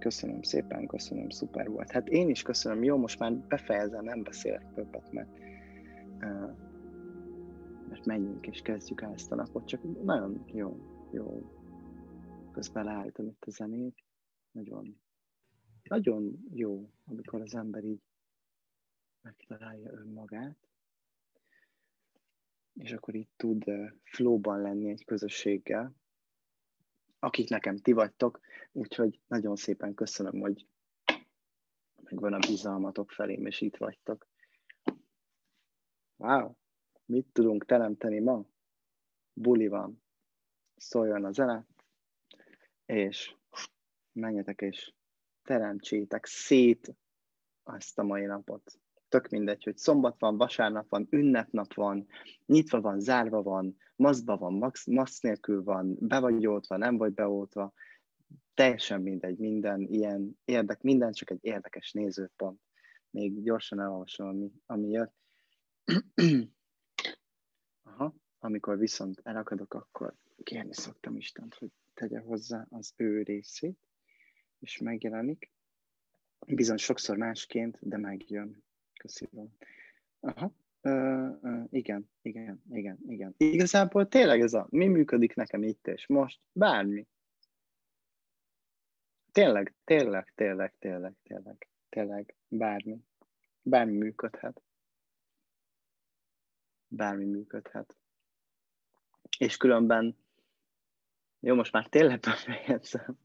Köszönöm 0.00 0.42
szépen, 0.42 0.86
köszönöm, 0.86 1.30
szuper 1.30 1.68
volt. 1.68 1.90
Hát 1.90 2.08
én 2.08 2.28
is 2.28 2.42
köszönöm, 2.42 2.84
jó, 2.84 2.96
most 2.96 3.18
már 3.18 3.32
befejezem, 3.32 4.04
nem 4.04 4.22
beszélek 4.22 4.72
többet, 4.74 5.12
mert, 5.12 5.28
mert 7.88 8.04
menjünk 8.04 8.46
és 8.46 8.62
kezdjük 8.62 9.00
el 9.00 9.12
ezt 9.12 9.32
a 9.32 9.34
napot, 9.34 9.66
csak 9.66 10.02
nagyon 10.04 10.44
jó, 10.46 10.76
jó. 11.12 11.52
Közben 12.52 12.84
leállítom 12.84 13.26
itt 13.26 13.44
a 13.44 13.50
zenét, 13.50 14.04
nagyon, 14.50 15.00
nagyon 15.82 16.44
jó, 16.54 16.90
amikor 17.04 17.40
az 17.40 17.54
ember 17.54 17.84
így 17.84 18.02
megtalálja 19.20 19.92
önmagát, 19.92 20.56
és 22.74 22.92
akkor 22.92 23.14
itt 23.14 23.32
tud 23.36 23.64
flóban 24.02 24.60
lenni 24.60 24.88
egy 24.88 25.04
közösséggel, 25.04 25.94
akik 27.18 27.48
nekem 27.48 27.76
ti 27.76 27.92
vagytok, 27.92 28.40
úgyhogy 28.72 29.20
nagyon 29.26 29.56
szépen 29.56 29.94
köszönöm, 29.94 30.40
hogy 30.40 30.66
megvan 32.02 32.32
a 32.32 32.38
bizalmatok 32.38 33.10
felém, 33.10 33.46
és 33.46 33.60
itt 33.60 33.76
vagytok. 33.76 34.29
Wow, 36.20 36.56
mit 37.04 37.26
tudunk 37.32 37.64
teremteni 37.64 38.18
ma? 38.18 38.44
Buli 39.32 39.68
van, 39.68 40.02
szóljon 40.76 41.24
a 41.24 41.32
zene, 41.32 41.66
és 42.86 43.36
menjetek 44.12 44.60
és 44.60 44.92
teremtsétek 45.42 46.26
szét 46.26 46.94
azt 47.62 47.98
a 47.98 48.02
mai 48.02 48.24
napot 48.24 48.80
tök 49.10 49.28
mindegy, 49.28 49.64
hogy 49.64 49.76
szombat 49.76 50.18
van, 50.18 50.36
vasárnap 50.36 50.88
van, 50.88 51.06
ünnepnap 51.10 51.74
van, 51.74 52.06
nyitva 52.46 52.80
van, 52.80 53.00
zárva 53.00 53.42
van, 53.42 53.76
maszkba 53.96 54.36
van, 54.36 54.52
max, 54.52 54.86
maszk 54.86 55.22
nélkül 55.22 55.62
van, 55.62 55.96
be 56.00 56.18
vagy 56.18 56.46
oltva, 56.46 56.76
nem 56.76 56.96
vagy 56.96 57.12
beoltva, 57.12 57.72
teljesen 58.54 59.02
mindegy, 59.02 59.38
minden 59.38 59.80
ilyen 59.80 60.38
érdek, 60.44 60.82
minden 60.82 61.12
csak 61.12 61.30
egy 61.30 61.44
érdekes 61.44 61.92
nézőpont. 61.92 62.60
Még 63.10 63.42
gyorsan 63.42 63.80
elolvasom, 63.80 64.28
ami, 64.28 64.52
ami 64.66 64.88
jött. 64.88 65.19
Aha, 67.82 68.14
amikor 68.38 68.78
viszont 68.78 69.20
elakadok, 69.22 69.74
akkor 69.74 70.14
kérni 70.42 70.74
szoktam 70.74 71.16
Istent, 71.16 71.54
hogy 71.54 71.70
tegye 71.94 72.18
hozzá 72.18 72.66
az 72.70 72.92
ő 72.96 73.22
részét, 73.22 73.78
és 74.58 74.78
megjelenik. 74.78 75.52
Bizony 76.46 76.76
sokszor 76.76 77.16
másként, 77.16 77.78
de 77.80 77.96
megjön. 77.96 78.64
Köszönöm. 79.00 79.56
Aha. 80.20 80.52
Uh, 80.82 81.38
uh, 81.42 81.64
igen, 81.70 82.10
igen, 82.22 82.62
igen, 82.70 82.98
igen. 83.06 83.34
Igazából 83.36 84.08
tényleg 84.08 84.40
ez 84.40 84.54
a, 84.54 84.66
mi 84.70 84.86
működik 84.86 85.34
nekem 85.34 85.62
itt 85.62 85.86
és 85.86 86.06
most? 86.06 86.40
Bármi. 86.52 87.06
Tényleg, 89.32 89.74
tényleg, 89.84 90.32
tényleg, 90.34 90.74
tényleg, 90.78 91.14
tényleg, 91.22 91.68
tényleg, 91.88 92.34
bármi. 92.48 93.04
Bármi 93.62 93.96
működhet. 93.96 94.62
Bármi 96.92 97.24
működhet. 97.24 97.96
És 99.38 99.56
különben, 99.56 100.16
jó, 101.40 101.54
most 101.54 101.72
már 101.72 101.86
tényleg 101.86 102.20
befejezem. 102.20 103.18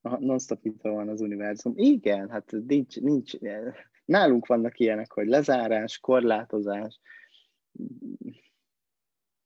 Non-stop 0.00 0.64
itt 0.64 0.80
van 0.82 1.08
az 1.08 1.20
univerzum. 1.20 1.72
Igen, 1.76 2.30
hát 2.30 2.50
nincs, 2.50 3.00
nincs, 3.00 3.32
nálunk 4.04 4.46
vannak 4.46 4.78
ilyenek, 4.78 5.12
hogy 5.12 5.26
lezárás, 5.26 5.98
korlátozás. 5.98 7.00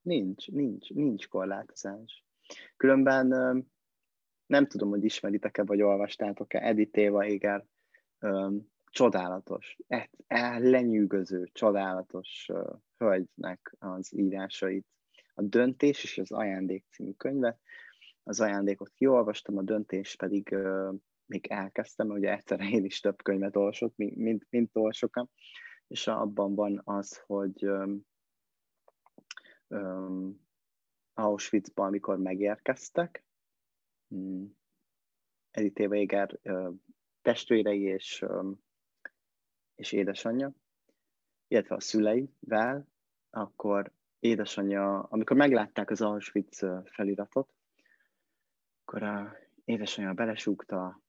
Nincs, 0.03 0.49
nincs, 0.49 0.91
nincs 0.91 1.29
korlátozás. 1.29 2.25
Különben 2.77 3.27
nem 4.47 4.67
tudom, 4.67 4.89
hogy 4.89 5.05
ismeritek-e, 5.05 5.65
vagy 5.65 5.83
olvastátok-e 5.83 6.59
Edith 6.59 6.99
Eva 6.99 7.25
Eger 7.25 7.65
csodálatos, 8.95 9.77
e, 9.87 10.11
e, 10.27 10.59
lenyűgöző, 10.59 11.49
csodálatos 11.53 12.49
hölgynek 12.97 13.75
az 13.79 14.17
írásait. 14.17 14.87
A 15.35 15.43
Döntés 15.43 16.05
és 16.05 16.19
az 16.19 16.33
Ajándék 16.33 16.85
című 16.91 17.13
könyvet. 17.13 17.61
Az 18.23 18.41
ajándékot 18.41 18.91
kiolvastam, 18.95 19.57
a 19.57 19.63
döntés 19.63 20.17
pedig 20.17 20.49
uh, 20.53 20.95
még 21.27 21.47
elkezdtem, 21.47 22.09
ugye 22.09 22.33
egyszer 22.33 22.61
én 22.75 22.85
is 22.85 23.01
több 23.01 23.23
könyvet 23.23 23.57
olvasott, 23.57 23.97
mint, 23.97 24.17
mint, 24.17 24.47
mint 24.51 24.77
olvasokam, 24.77 25.29
és 25.87 26.07
abban 26.07 26.55
van 26.55 26.81
az, 26.85 27.23
hogy 27.27 27.67
um, 27.67 28.07
um, 29.69 30.41
Auschwitzban, 31.15 31.87
amikor 31.87 32.19
megérkeztek, 32.19 33.25
um, 34.09 34.57
Edith 35.51 35.81
Weger 35.81 36.39
uh, 36.43 36.75
testvérei 37.23 37.83
és 37.83 38.23
um, 38.23 38.64
és 39.75 39.93
édesanyja, 39.93 40.53
illetve 41.49 41.75
a 41.75 41.81
szüleivel, 41.81 42.87
akkor 43.31 43.93
édesanyja, 44.19 45.03
amikor 45.03 45.37
meglátták 45.37 45.91
az 45.91 46.01
Auschwitz 46.01 46.67
feliratot, 46.85 47.55
akkor 48.81 49.03
a 49.03 49.37
édesanyja 49.65 50.13
belesúgta 50.13 51.03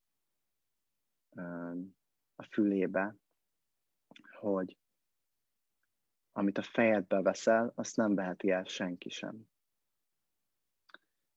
a 2.36 2.44
fülébe, 2.44 3.16
hogy 4.40 4.78
amit 6.32 6.58
a 6.58 6.62
fejedbe 6.62 7.22
veszel, 7.22 7.72
azt 7.76 7.96
nem 7.96 8.16
veheti 8.16 8.52
el 8.52 8.64
senki 8.64 9.10
sem. 9.10 9.48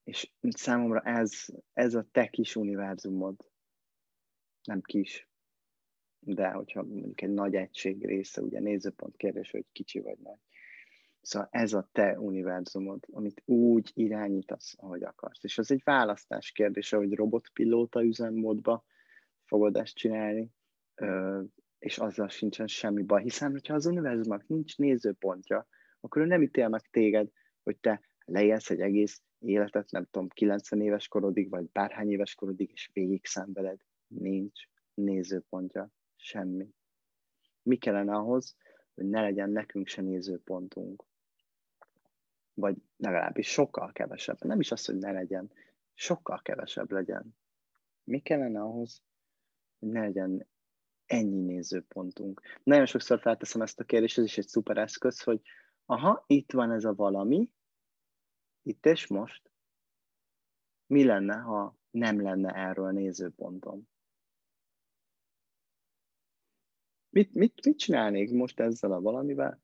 És 0.04 0.32
számomra 0.40 1.00
ez, 1.00 1.44
ez 1.72 1.94
a 1.94 2.06
te 2.10 2.28
kis 2.28 2.56
univerzumod, 2.56 3.50
nem 4.62 4.80
kis, 4.80 5.28
de 6.34 6.50
hogyha 6.50 6.82
mondjuk 6.82 7.22
egy 7.22 7.30
nagy 7.30 7.54
egység 7.54 8.06
része, 8.06 8.42
ugye 8.42 8.60
nézőpont 8.60 9.16
kérdés, 9.16 9.50
hogy 9.50 9.64
kicsi 9.72 10.00
vagy 10.00 10.18
nagy. 10.18 10.38
Szóval 11.20 11.48
ez 11.50 11.72
a 11.72 11.88
te 11.92 12.18
univerzumod, 12.18 13.04
amit 13.10 13.42
úgy 13.44 13.90
irányítasz, 13.94 14.74
ahogy 14.78 15.02
akarsz. 15.02 15.44
És 15.44 15.58
az 15.58 15.70
egy 15.70 15.82
választás 15.84 16.52
kérdése, 16.52 16.96
hogy 16.96 17.12
robotpilóta 17.12 18.04
üzemmódba 18.04 18.84
fogod 19.44 19.76
ezt 19.76 19.94
csinálni, 19.94 20.50
és 21.78 21.98
azzal 21.98 22.28
sincsen 22.28 22.66
semmi 22.66 23.02
baj. 23.02 23.22
Hiszen, 23.22 23.50
hogyha 23.50 23.74
az 23.74 23.86
univerzumnak 23.86 24.46
nincs 24.46 24.76
nézőpontja, 24.76 25.66
akkor 26.00 26.22
ő 26.22 26.24
nem 26.24 26.42
ítél 26.42 26.68
meg 26.68 26.80
téged, 26.90 27.28
hogy 27.62 27.76
te 27.76 28.00
lejelsz 28.24 28.70
egy 28.70 28.80
egész 28.80 29.22
életet, 29.38 29.90
nem 29.90 30.04
tudom, 30.10 30.28
90 30.28 30.80
éves 30.80 31.08
korodig, 31.08 31.50
vagy 31.50 31.70
bárhány 31.72 32.10
éves 32.10 32.34
korodig, 32.34 32.70
és 32.72 32.90
végig 32.92 33.26
szenveded. 33.26 33.80
Nincs 34.06 34.62
nézőpontja. 34.94 35.90
Semmi. 36.20 36.74
Mi 37.62 37.76
kellene 37.76 38.14
ahhoz, 38.14 38.56
hogy 38.94 39.08
ne 39.08 39.20
legyen 39.20 39.50
nekünk 39.50 39.86
se 39.86 40.02
nézőpontunk? 40.02 41.04
Vagy 42.54 42.76
legalábbis 42.96 43.48
sokkal 43.48 43.92
kevesebb. 43.92 44.44
Nem 44.44 44.60
is 44.60 44.70
az, 44.70 44.84
hogy 44.84 44.96
ne 44.96 45.12
legyen, 45.12 45.52
sokkal 45.94 46.42
kevesebb 46.42 46.90
legyen. 46.90 47.36
Mi 48.04 48.20
kellene 48.20 48.60
ahhoz, 48.60 49.02
hogy 49.78 49.88
ne 49.88 50.00
legyen 50.00 50.46
ennyi 51.06 51.40
nézőpontunk? 51.40 52.40
Nagyon 52.62 52.86
sokszor 52.86 53.20
felteszem 53.20 53.62
ezt 53.62 53.80
a 53.80 53.84
kérdést, 53.84 54.18
ez 54.18 54.24
is 54.24 54.38
egy 54.38 54.48
szuper 54.48 54.76
eszköz, 54.76 55.22
hogy 55.22 55.40
aha, 55.84 56.24
itt 56.26 56.52
van 56.52 56.70
ez 56.72 56.84
a 56.84 56.94
valami, 56.94 57.50
itt 58.62 58.86
és 58.86 59.06
most, 59.06 59.50
mi 60.86 61.04
lenne, 61.04 61.36
ha 61.36 61.76
nem 61.90 62.22
lenne 62.22 62.52
erről 62.52 62.90
nézőpontom? 62.90 63.88
Mit, 67.10 67.34
mit, 67.34 67.64
mit 67.64 67.78
csinálnék 67.78 68.30
most 68.30 68.60
ezzel 68.60 68.92
a 68.92 69.00
valamivel? 69.00 69.62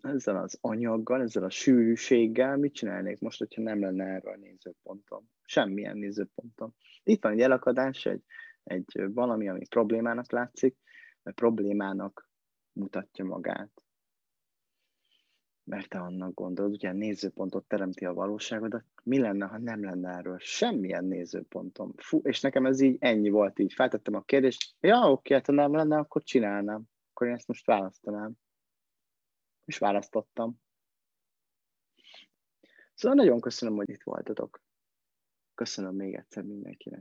Ezzel 0.00 0.36
az 0.36 0.58
anyaggal, 0.60 1.22
ezzel 1.22 1.44
a 1.44 1.50
sűrűséggel, 1.50 2.56
mit 2.56 2.74
csinálnék 2.74 3.20
most, 3.20 3.38
hogyha 3.38 3.62
nem 3.62 3.80
lenne 3.80 4.04
erről 4.04 4.36
nézőpontom? 4.36 5.30
Semmilyen 5.44 5.96
nézőpontom. 5.96 6.74
Itt 7.02 7.22
van 7.22 7.32
egy 7.32 7.40
elakadás, 7.40 8.06
egy, 8.06 8.22
egy 8.64 9.12
valami, 9.12 9.48
ami 9.48 9.66
problémának 9.66 10.32
látszik, 10.32 10.76
mert 11.22 11.36
problémának 11.36 12.30
mutatja 12.72 13.24
magát 13.24 13.82
mert 15.68 15.88
te 15.88 15.98
annak 15.98 16.34
gondolod, 16.34 16.72
ugye 16.72 16.92
nézőpontot 16.92 17.64
teremti 17.64 18.04
a 18.04 18.14
valóságodat, 18.14 18.84
mi 19.02 19.18
lenne, 19.18 19.46
ha 19.46 19.58
nem 19.58 19.84
lenne 19.84 20.16
erről 20.16 20.38
semmilyen 20.38 21.04
nézőpontom? 21.04 21.92
Fú, 21.96 22.20
és 22.22 22.40
nekem 22.40 22.66
ez 22.66 22.80
így 22.80 22.96
ennyi 23.00 23.28
volt, 23.28 23.58
így 23.58 23.72
feltettem 23.72 24.14
a 24.14 24.22
kérdést, 24.22 24.74
ja, 24.80 25.10
oké, 25.10 25.34
hát 25.34 25.46
ha 25.46 25.52
nem 25.52 25.74
lenne, 25.74 25.96
akkor 25.96 26.22
csinálnám. 26.22 26.82
Akkor 27.10 27.26
én 27.26 27.34
ezt 27.34 27.48
most 27.48 27.66
választanám. 27.66 28.32
És 29.64 29.78
választottam. 29.78 30.60
Szóval 32.94 33.16
nagyon 33.16 33.40
köszönöm, 33.40 33.76
hogy 33.76 33.88
itt 33.88 34.02
voltatok. 34.02 34.62
Köszönöm 35.54 35.94
még 35.94 36.14
egyszer 36.14 36.42
mindenkinek. 36.42 36.96